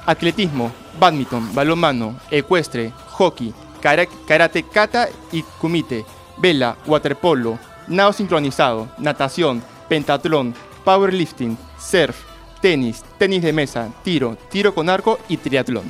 Atletismo, 0.06 0.72
badminton, 1.00 1.52
balonmano, 1.54 2.16
ecuestre, 2.30 2.92
hockey, 3.08 3.52
kara- 3.80 4.06
karate 4.26 4.62
kata 4.62 5.08
y 5.32 5.42
kumite, 5.42 6.04
vela, 6.38 6.76
waterpolo, 6.86 7.58
nado 7.88 8.12
sincronizado, 8.12 8.88
natación, 8.98 9.62
pentatlón, 9.88 10.54
powerlifting, 10.84 11.58
surf, 11.78 12.16
tenis, 12.60 13.02
tenis 13.18 13.42
de 13.42 13.52
mesa, 13.52 13.90
tiro, 14.04 14.36
tiro 14.50 14.72
con 14.74 14.88
arco 14.88 15.18
y 15.28 15.36
triatlón. 15.38 15.84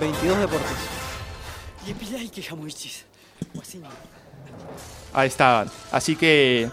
22 0.00 0.38
deportes. 0.40 0.76
Ahí 5.12 5.28
estaban. 5.28 5.68
Así 5.92 6.14
que, 6.16 6.68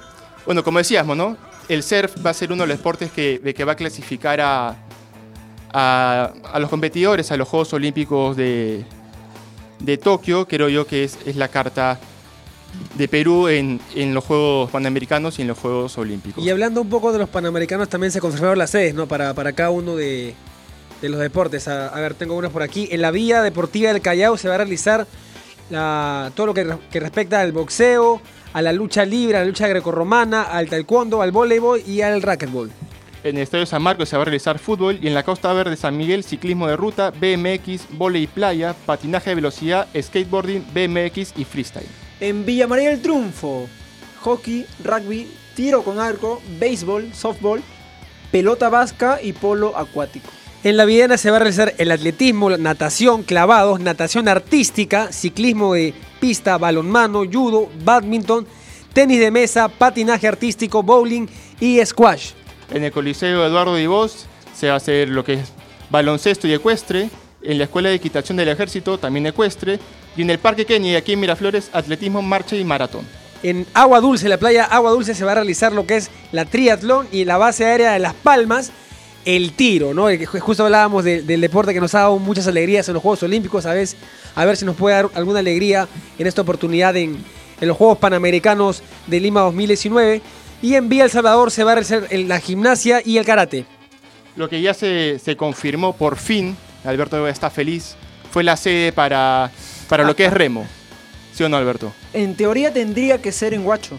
bueno, 0.46 0.64
como 0.64 0.78
decíamos, 0.80 1.16
¿no? 1.18 1.38
El 1.70 1.82
surf 1.84 2.14
va 2.26 2.32
a 2.32 2.34
ser 2.34 2.52
uno 2.52 2.64
de 2.64 2.68
los 2.70 2.78
deportes 2.78 3.12
que, 3.12 3.40
de 3.40 3.54
que 3.54 3.64
va 3.64 3.74
a 3.74 3.76
clasificar 3.76 4.40
a, 4.42 4.76
a, 5.74 6.34
los 6.60 6.70
competidores 6.70 7.32
a 7.32 7.38
los 7.38 7.48
Juegos 7.48 7.74
Olímpicos 7.74 8.36
de, 8.38 8.86
de 9.80 9.98
Tokio. 9.98 10.48
Creo 10.48 10.70
yo 10.70 10.86
que 10.88 11.04
es, 11.04 11.18
la 11.36 11.48
carta 11.48 12.00
de 12.96 13.08
Perú 13.08 13.48
en, 13.48 13.80
en 13.96 14.14
los 14.14 14.24
Juegos 14.24 14.70
Panamericanos 14.72 15.40
y 15.40 15.42
en 15.44 15.48
los 15.50 15.58
Juegos 15.58 15.98
Olímpicos. 15.98 16.44
Y 16.44 16.50
hablando 16.50 16.82
un 16.82 16.90
poco 16.90 17.12
de 17.12 17.20
los 17.20 17.30
panamericanos, 17.30 17.90
también 17.90 18.12
se 18.12 18.20
confirmaron 18.20 18.58
las 18.58 18.70
sedes, 18.70 18.94
¿no? 18.94 19.08
Para, 19.08 19.34
para 19.34 19.54
cada 19.54 19.72
uno 19.72 19.96
de, 19.96 20.36
de 21.02 21.10
los 21.10 21.20
deportes. 21.20 21.68
A, 21.68 21.90
ver, 22.00 22.14
tengo 22.14 22.36
unos 22.36 22.52
por 22.52 22.62
aquí. 22.64 22.88
En 22.92 23.02
la 23.02 23.12
Vía 23.12 23.42
Deportiva 23.42 23.92
del 23.94 24.02
Callao 24.02 24.38
se 24.38 24.48
va 24.50 24.56
a 24.56 24.58
realizar 24.58 25.08
la- 25.70 26.32
todo 26.36 26.48
lo 26.48 26.54
que, 26.54 26.68
que 26.92 27.00
respecta 27.00 27.42
al 27.42 27.52
boxeo, 27.52 28.22
a 28.54 28.62
la 28.62 28.74
lucha 28.74 29.06
libre, 29.06 29.38
a 29.38 29.42
la 29.42 29.48
lucha 29.48 29.68
grecorromana, 29.68 30.44
al 30.44 30.70
taekwondo, 30.70 31.22
al 31.22 31.32
voleibol 31.32 31.82
y 31.86 32.02
al 32.02 32.22
racquetball. 32.22 32.72
En 33.28 33.36
el 33.36 33.44
Estadio 33.44 33.66
San 33.66 33.82
Marcos 33.82 34.08
se 34.08 34.16
va 34.16 34.22
a 34.22 34.26
realizar 34.26 34.58
fútbol 34.58 35.00
y 35.02 35.08
en 35.08 35.14
la 35.14 35.24
Costa 35.24 35.52
Verde 35.52 35.76
San 35.76 35.98
Miguel 35.98 36.24
ciclismo 36.24 36.70
de 36.70 36.78
ruta, 36.78 37.12
BMX, 37.12 37.88
volei 37.92 38.24
y 38.24 38.28
playa, 38.28 38.74
patinaje 38.86 39.32
de 39.32 39.36
velocidad, 39.36 39.86
skateboarding, 40.02 40.66
BMX 40.74 41.34
y 41.36 41.44
freestyle. 41.44 41.90
En 42.22 42.46
Villa 42.46 42.68
María 42.68 42.90
del 42.90 43.02
Triunfo, 43.02 43.68
hockey, 44.22 44.66
rugby, 44.82 45.30
tiro 45.58 45.84
con 45.84 46.00
arco, 46.00 46.42
béisbol, 46.58 47.14
softball, 47.14 47.62
pelota 48.32 48.70
vasca 48.70 49.20
y 49.22 49.34
polo 49.34 49.76
acuático. 49.76 50.30
En 50.64 50.78
la 50.78 50.86
Viena 50.86 51.18
se 51.18 51.30
va 51.30 51.36
a 51.36 51.40
realizar 51.40 51.74
el 51.80 51.92
atletismo, 51.92 52.50
natación, 52.52 53.24
clavados, 53.24 53.82
natación 53.82 54.30
artística, 54.30 55.12
ciclismo 55.12 55.74
de 55.74 55.94
pista, 56.22 56.58
balonmano, 56.58 57.26
judo, 57.30 57.68
badminton, 57.84 58.48
tenis 58.94 59.20
de 59.20 59.32
mesa, 59.32 59.68
patinaje 59.68 60.30
artístico, 60.30 60.82
bowling 60.82 61.28
y 61.60 61.86
squash. 61.86 62.37
En 62.72 62.84
el 62.84 62.92
Coliseo 62.92 63.46
Eduardo 63.46 63.76
Divos 63.76 64.26
se 64.56 64.68
va 64.68 64.74
a 64.74 64.78
hacer 64.78 65.10
lo 65.10 65.24
que 65.24 65.34
es 65.36 65.52
baloncesto 65.90 66.48
y 66.48 66.54
ecuestre. 66.54 67.10
En 67.42 67.58
la 67.60 67.66
Escuela 67.66 67.90
de 67.90 67.96
Equitación 67.96 68.38
del 68.38 68.50
Ejército 68.50 68.98
también 68.98 69.26
ecuestre. 69.28 69.80
Y 70.18 70.24
en 70.24 70.30
el 70.32 70.40
Parque 70.40 70.66
Kennedy 70.66 70.96
aquí 70.96 71.14
en 71.14 71.20
Miraflores, 71.20 71.70
atletismo, 71.74 72.22
marcha 72.22 72.56
y 72.56 72.64
maratón. 72.64 73.06
En 73.44 73.68
Agua 73.74 74.02
Dulce, 74.02 74.28
la 74.28 74.38
playa 74.38 74.66
Agua 74.66 74.92
Dulce, 74.92 75.14
se 75.14 75.24
va 75.24 75.34
a 75.34 75.36
realizar 75.36 75.72
lo 75.72 75.86
que 75.86 75.98
es 75.98 76.10
la 76.32 76.46
triatlón 76.46 77.08
y 77.12 77.24
la 77.24 77.38
base 77.38 77.66
aérea 77.66 77.94
de 77.94 78.00
Las 78.00 78.16
Palmas, 78.16 78.72
el 79.26 79.52
tiro, 79.54 79.94
¿no? 79.94 80.08
Justo 80.40 80.64
hablábamos 80.66 81.04
de- 81.04 81.22
del 81.22 81.40
deporte 81.42 81.74
que 81.74 81.80
nos 81.80 81.94
ha 81.94 82.00
dado 82.00 82.18
muchas 82.18 82.48
alegrías 82.48 82.88
en 82.88 82.96
los 82.96 83.04
Juegos 83.04 83.22
Olímpicos, 83.22 83.68
a 83.68 83.74
ver, 83.74 83.88
a 84.34 84.44
ver 84.46 84.58
si 84.58 84.66
nos 84.66 84.76
puede 84.76 84.96
dar 84.96 85.10
alguna 85.14 85.40
alegría 85.40 85.88
en 86.18 86.26
esta 86.26 86.42
oportunidad 86.42 86.96
en, 86.98 87.24
en 87.62 87.68
los 87.68 87.78
Juegos 87.78 88.00
Panamericanos 88.00 88.82
de 89.06 89.20
Lima 89.20 89.42
2019. 89.42 90.22
Y 90.62 90.76
en 90.76 90.90
Vía 90.90 91.04
El 91.04 91.12
Salvador 91.12 91.52
se 91.52 91.64
va 91.64 91.74
a 91.74 91.76
realizar 91.76 92.08
la 92.12 92.40
gimnasia 92.40 93.02
y 93.06 93.18
el 93.18 93.26
karate. 93.26 93.66
Lo 94.36 94.50
que 94.50 94.62
ya 94.62 94.74
se, 94.74 95.20
se 95.20 95.36
confirmó 95.36 95.96
por 95.96 96.18
fin, 96.18 96.56
Alberto 96.84 97.28
está 97.28 97.50
feliz, 97.50 97.96
fue 98.32 98.44
la 98.44 98.58
sede 98.58 98.92
para, 98.92 99.52
para 99.88 100.04
lo 100.04 100.16
que 100.16 100.26
es 100.26 100.34
remo. 100.34 100.66
¿Sí 101.34 101.44
o 101.44 101.50
no, 101.50 101.58
Alberto? 101.58 101.94
En 102.14 102.36
teoría 102.36 102.74
tendría 102.74 103.22
que 103.22 103.32
ser 103.32 103.54
en 103.54 103.66
Huacho, 103.66 103.98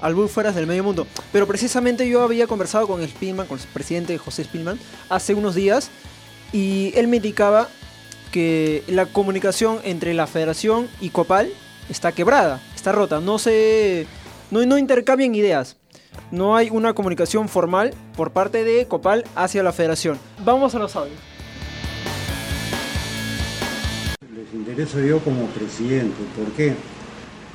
al 0.00 0.14
bus 0.14 0.30
fueras 0.30 0.54
del 0.54 0.66
medio 0.66 0.82
mundo. 0.82 1.06
Pero 1.32 1.46
precisamente 1.46 2.08
yo 2.08 2.22
había 2.22 2.46
conversado 2.46 2.86
con 2.86 3.06
Spillman, 3.06 3.46
con 3.46 3.58
el 3.58 3.64
presidente 3.72 4.18
José 4.18 4.44
Spillman, 4.44 4.78
hace 5.08 5.34
unos 5.34 5.54
días, 5.54 5.90
y 6.52 6.92
él 6.96 7.06
me 7.06 7.16
indicaba 7.18 7.68
que 8.32 8.82
la 8.88 9.06
comunicación 9.06 9.78
entre 9.84 10.14
la 10.14 10.26
federación 10.26 10.88
y 11.00 11.10
Copal 11.10 11.50
está 11.88 12.12
quebrada, 12.12 12.60
está 12.74 12.92
rota, 12.92 13.20
no 13.20 13.38
se 13.38 14.06
no, 14.50 14.64
no 14.66 14.78
intercambian 14.78 15.34
ideas. 15.34 15.76
No 16.30 16.56
hay 16.56 16.70
una 16.70 16.92
comunicación 16.92 17.48
formal 17.48 17.92
por 18.16 18.30
parte 18.32 18.64
de 18.64 18.86
Copal 18.86 19.24
hacia 19.34 19.62
la 19.62 19.72
federación. 19.72 20.18
Vamos 20.44 20.74
a 20.74 20.78
los 20.78 20.94
audios. 20.96 21.18
Les 24.34 24.54
intereso 24.54 25.00
yo 25.00 25.18
como 25.20 25.46
presidente. 25.46 26.16
¿Por 26.36 26.52
qué? 26.52 26.74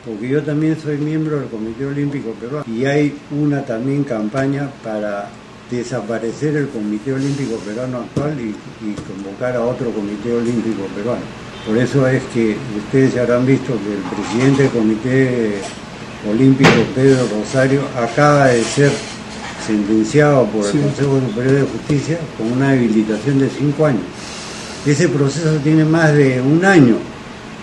Porque 0.05 0.27
yo 0.27 0.43
también 0.43 0.77
soy 0.79 0.97
miembro 0.97 1.39
del 1.39 1.49
Comité 1.49 1.85
Olímpico 1.85 2.31
Peruano 2.31 2.65
y 2.71 2.85
hay 2.85 3.17
una 3.31 3.65
también 3.65 4.03
campaña 4.03 4.69
para 4.83 5.29
desaparecer 5.71 6.55
el 6.57 6.69
Comité 6.69 7.13
Olímpico 7.13 7.55
Peruano 7.57 7.99
actual 7.99 8.39
y, 8.39 8.49
y 8.85 8.93
convocar 9.07 9.55
a 9.55 9.65
otro 9.65 9.91
Comité 9.91 10.33
Olímpico 10.33 10.83
Peruano. 10.95 11.23
Por 11.65 11.77
eso 11.77 12.07
es 12.07 12.21
que 12.25 12.55
ustedes 12.77 13.15
ya 13.15 13.23
habrán 13.23 13.45
visto 13.45 13.73
que 13.73 13.93
el 13.93 14.15
presidente 14.15 14.63
del 14.63 14.71
Comité 14.71 15.61
Olímpico, 16.29 16.69
Pedro 16.93 17.27
Rosario, 17.27 17.81
acaba 17.97 18.47
de 18.47 18.63
ser 18.63 18.91
sentenciado 19.65 20.45
por 20.47 20.65
el 20.65 20.71
Consejo 20.71 21.19
Superior 21.27 21.55
de 21.55 21.61
Justicia 21.61 22.19
con 22.37 22.51
una 22.51 22.71
habilitación 22.71 23.39
de 23.39 23.49
cinco 23.49 23.85
años. 23.85 24.03
Ese 24.85 25.09
proceso 25.09 25.57
tiene 25.63 25.85
más 25.85 26.13
de 26.13 26.41
un 26.41 26.63
año 26.63 26.97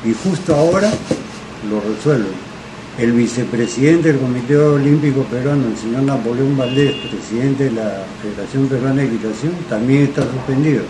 y 0.05 0.13
justo 0.13 0.55
ahora 0.55 0.91
lo 1.69 1.81
resuelven. 1.81 2.53
El 2.99 3.13
vicepresidente 3.13 4.13
del 4.13 4.21
Comité 4.21 4.57
Olímpico 4.57 5.23
Peruano, 5.25 5.69
el 5.69 5.77
señor 5.77 6.03
Napoleón 6.03 6.57
Valdés, 6.57 6.95
presidente 7.09 7.65
de 7.65 7.71
la 7.73 8.05
Federación 8.21 8.67
Peruana 8.67 9.03
de 9.03 9.09
Equitación, 9.09 9.53
también 9.69 10.03
está 10.03 10.23
suspendido. 10.23 10.83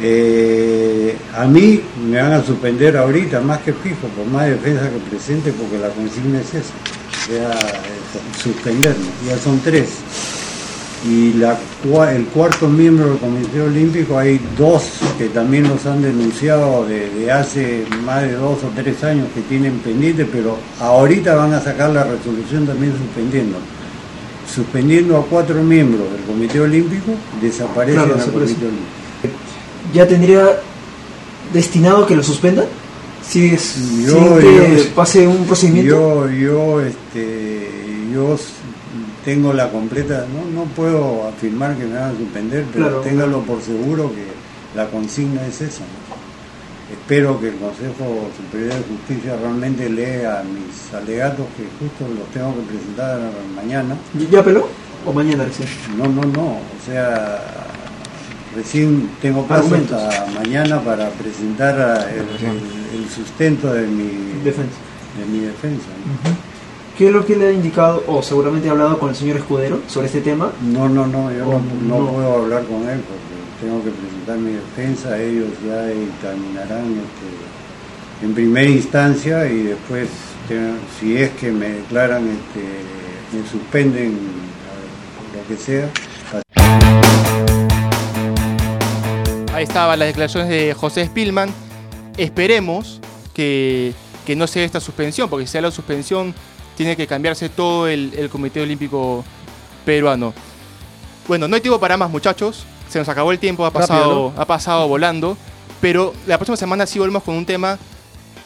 Eh, 0.00 1.16
a 1.34 1.46
mí 1.46 1.80
me 2.08 2.20
van 2.20 2.32
a 2.32 2.42
suspender 2.44 2.96
ahorita, 2.96 3.40
más 3.40 3.60
que 3.60 3.72
fijo, 3.72 4.08
por 4.08 4.26
más 4.26 4.46
defensa 4.46 4.90
que 4.90 4.98
presente, 5.10 5.52
porque 5.52 5.78
la 5.78 5.88
consigna 5.88 6.40
es 6.40 6.54
esa, 6.54 6.74
ya, 7.32 7.54
suspenderme, 8.38 9.06
ya 9.26 9.38
son 9.38 9.58
tres 9.60 9.88
y 11.04 11.34
la, 11.34 11.56
el 12.10 12.24
cuarto 12.26 12.68
miembro 12.68 13.10
del 13.10 13.18
Comité 13.18 13.60
Olímpico 13.60 14.18
hay 14.18 14.40
dos 14.58 14.92
que 15.18 15.28
también 15.28 15.68
los 15.68 15.86
han 15.86 16.02
denunciado 16.02 16.86
de, 16.86 17.10
de 17.10 17.30
hace 17.30 17.84
más 18.04 18.22
de 18.22 18.32
dos 18.32 18.64
o 18.64 18.68
tres 18.74 19.04
años 19.04 19.28
que 19.34 19.42
tienen 19.42 19.78
pendiente, 19.78 20.24
pero 20.24 20.56
ahorita 20.80 21.34
van 21.34 21.52
a 21.52 21.60
sacar 21.60 21.90
la 21.90 22.04
resolución 22.04 22.66
también 22.66 22.92
suspendiendo. 22.96 23.58
Suspendiendo 24.52 25.16
a 25.16 25.26
cuatro 25.26 25.62
miembros 25.62 26.10
del 26.12 26.22
Comité 26.22 26.60
Olímpico, 26.60 27.12
desaparecen 27.40 28.02
Claro, 28.02 28.14
el. 28.14 28.32
Comité 28.32 28.66
Olímpico. 28.66 29.05
¿Ya 29.92 30.06
tendría 30.06 30.44
destinado 31.52 32.06
que 32.06 32.16
lo 32.16 32.22
suspendan? 32.22 32.66
¿Sigues 33.26 33.74
Yo- 34.06 34.38
sin 34.38 34.38
que 34.40 34.76
yo- 34.84 34.94
pase 34.94 35.26
un 35.26 35.44
procedimiento? 35.46 36.28
Yo, 36.28 36.30
yo, 36.30 36.80
este, 36.80 37.68
yo 38.12 38.36
tengo 39.24 39.52
la 39.52 39.70
completa, 39.70 40.26
no, 40.32 40.44
no 40.60 40.64
puedo 40.70 41.26
afirmar 41.28 41.76
que 41.76 41.84
me 41.84 41.94
van 41.98 42.14
a 42.14 42.16
suspender, 42.16 42.64
pero 42.72 42.86
Claro. 42.86 43.00
téngalo 43.00 43.40
por 43.42 43.60
seguro 43.62 44.12
que 44.14 44.24
la 44.78 44.88
consigna 44.88 45.44
es 45.46 45.60
esa. 45.60 45.80
¿no? 45.80 46.06
Espero 46.92 47.40
que 47.40 47.48
el 47.48 47.56
Consejo 47.56 48.28
Superior 48.36 48.74
de 48.74 48.84
Justicia 48.96 49.36
realmente 49.40 49.90
lea 49.90 50.44
mis 50.44 50.94
alegatos 50.94 51.46
que 51.56 51.64
justo 51.80 52.06
los 52.16 52.30
tengo 52.30 52.54
que 52.54 52.62
presentar 52.72 53.18
mañana. 53.56 53.96
¿Ya- 54.14 54.28
¿Ya 54.30 54.40
apeló? 54.40 54.68
¿O 55.04 55.12
mañana 55.12 55.44
recién? 55.44 55.68
No, 55.96 56.04
no, 56.06 56.22
no, 56.22 56.42
o 56.42 56.86
sea, 56.86 57.42
recién 58.56 59.10
tengo 59.22 59.44
plazo 59.46 59.62
Argumentos. 59.64 60.02
hasta 60.02 60.26
mañana 60.40 60.80
para 60.80 61.08
presentar 61.10 62.08
el, 62.10 62.20
el- 62.46 63.02
el 63.02 63.08
sustento 63.10 63.72
de 63.72 63.86
mi 63.86 64.40
Defensa. 64.44 64.76
De 65.18 65.24
mi 65.32 65.44
defensa. 65.44 65.86
¿no? 66.04 66.30
¿Qué 66.98 67.08
es 67.08 67.12
lo 67.12 67.24
que 67.26 67.36
le 67.36 67.48
ha 67.48 67.52
indicado, 67.52 68.02
o 68.06 68.22
seguramente 68.22 68.68
ha 68.68 68.72
hablado 68.72 68.98
con 68.98 69.10
el 69.10 69.16
señor 69.16 69.36
Escudero 69.36 69.80
sobre 69.86 70.06
este 70.06 70.20
tema? 70.22 70.50
No, 70.62 70.88
no, 70.88 71.06
no, 71.06 71.30
yo 71.30 71.44
no, 71.44 71.60
no 71.88 72.00
no. 72.04 72.12
puedo 72.12 72.34
hablar 72.42 72.64
con 72.64 72.88
él 72.88 73.00
porque 73.00 73.36
tengo 73.60 73.82
que 73.84 73.90
presentar 73.90 74.38
mi 74.38 74.52
defensa, 74.52 75.18
ellos 75.20 75.48
ya 75.66 75.86
dictaminarán 75.88 76.84
este, 76.92 78.24
en 78.26 78.34
primera 78.34 78.68
instancia 78.68 79.46
y 79.50 79.62
después, 79.64 80.08
si 80.98 81.16
es 81.18 81.30
que 81.32 81.50
me 81.52 81.68
declaran, 81.70 82.22
este, 82.28 82.64
me 83.36 83.46
suspenden 83.50 84.12
lo 85.34 85.46
que 85.54 85.62
sea. 85.62 85.88
Ahí 89.56 89.64
estaban 89.64 89.98
las 89.98 90.08
declaraciones 90.08 90.50
de 90.50 90.74
José 90.74 91.06
Spillman. 91.06 91.48
Esperemos 92.18 93.00
que, 93.32 93.94
que 94.26 94.36
no 94.36 94.46
sea 94.46 94.64
esta 94.64 94.80
suspensión, 94.80 95.30
porque 95.30 95.46
si 95.46 95.52
sea 95.52 95.62
la 95.62 95.70
suspensión, 95.70 96.34
tiene 96.76 96.94
que 96.94 97.06
cambiarse 97.06 97.48
todo 97.48 97.88
el, 97.88 98.12
el 98.18 98.28
Comité 98.28 98.60
Olímpico 98.60 99.24
Peruano. 99.86 100.34
Bueno, 101.26 101.48
no 101.48 101.54
hay 101.56 101.62
tiempo 101.62 101.80
para 101.80 101.96
más, 101.96 102.10
muchachos. 102.10 102.66
Se 102.90 102.98
nos 102.98 103.08
acabó 103.08 103.32
el 103.32 103.38
tiempo, 103.38 103.64
ha 103.64 103.70
Rápido, 103.70 103.80
pasado, 103.88 104.32
ha 104.36 104.44
pasado 104.44 104.88
volando. 104.88 105.38
Pero 105.80 106.12
la 106.26 106.36
próxima 106.36 106.58
semana 106.58 106.84
sí 106.84 106.98
volvemos 106.98 107.22
con 107.22 107.34
un 107.34 107.46
tema 107.46 107.78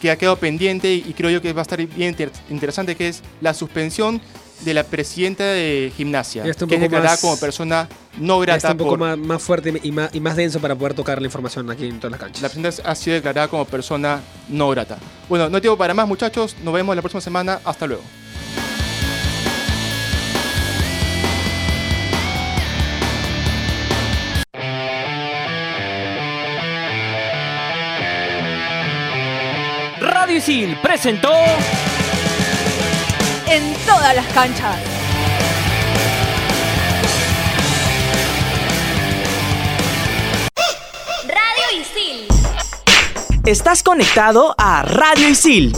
que 0.01 0.12
ha 0.12 0.16
quedado 0.16 0.37
pendiente 0.37 0.94
y 0.94 1.12
creo 1.12 1.31
yo 1.31 1.42
que 1.42 1.53
va 1.53 1.62
a 1.62 1.62
estar 1.62 1.85
bien 1.85 2.11
inter- 2.11 2.31
interesante, 2.51 2.94
que 2.94 3.09
es 3.09 3.20
la 3.40 3.53
suspensión 3.53 4.20
de 4.64 4.75
la 4.75 4.85
presidenta 4.85 5.44
de 5.44 5.92
gimnasia, 5.96 6.44
Ya 6.44 6.51
está 6.51 6.64
un 6.64 6.68
que 6.68 6.75
es 6.77 6.81
declarada 6.81 7.11
más- 7.12 7.20
como 7.20 7.38
persona 7.38 7.88
no 8.18 8.38
grata 8.40 8.57
está 8.57 8.73
un 8.73 8.79
poco 8.79 8.90
por, 8.90 8.99
más, 8.99 9.16
más 9.18 9.42
fuerte 9.42 9.73
y 9.83 9.92
más, 9.92 10.14
y 10.14 10.20
más 10.20 10.37
denso 10.37 10.61
para 10.61 10.75
poder 10.75 10.94
tocar 10.94 11.20
la 11.20 11.27
información 11.27 11.70
aquí 11.70 11.87
en 11.87 11.99
todas 11.99 12.12
las 12.12 12.20
canchas. 12.20 12.42
La 12.42 12.49
presidenta 12.49 12.90
ha 12.90 12.94
sido 12.94 13.14
declarada 13.14 13.49
como 13.49 13.64
persona 13.64 14.20
no 14.49 14.68
grata. 14.70 14.99
Bueno, 15.29 15.49
no 15.49 15.57
hay 15.57 15.61
tiempo 15.61 15.79
para 15.79 15.94
más, 15.94 16.07
muchachos. 16.09 16.57
Nos 16.62 16.75
vemos 16.75 16.94
la 16.94 17.03
próxima 17.03 17.20
semana. 17.20 17.61
Hasta 17.64 17.87
luego. 17.87 18.03
Radio 30.01 30.37
Isil 30.37 30.77
presentó 30.83 31.33
En 33.53 33.75
todas 33.85 34.15
las 34.15 34.27
canchas. 34.29 34.77
Radio 41.27 41.81
Isil. 41.81 42.29
Estás 43.45 43.83
conectado 43.83 44.55
a 44.57 44.83
Radio 44.83 45.29
Isil. 45.29 45.73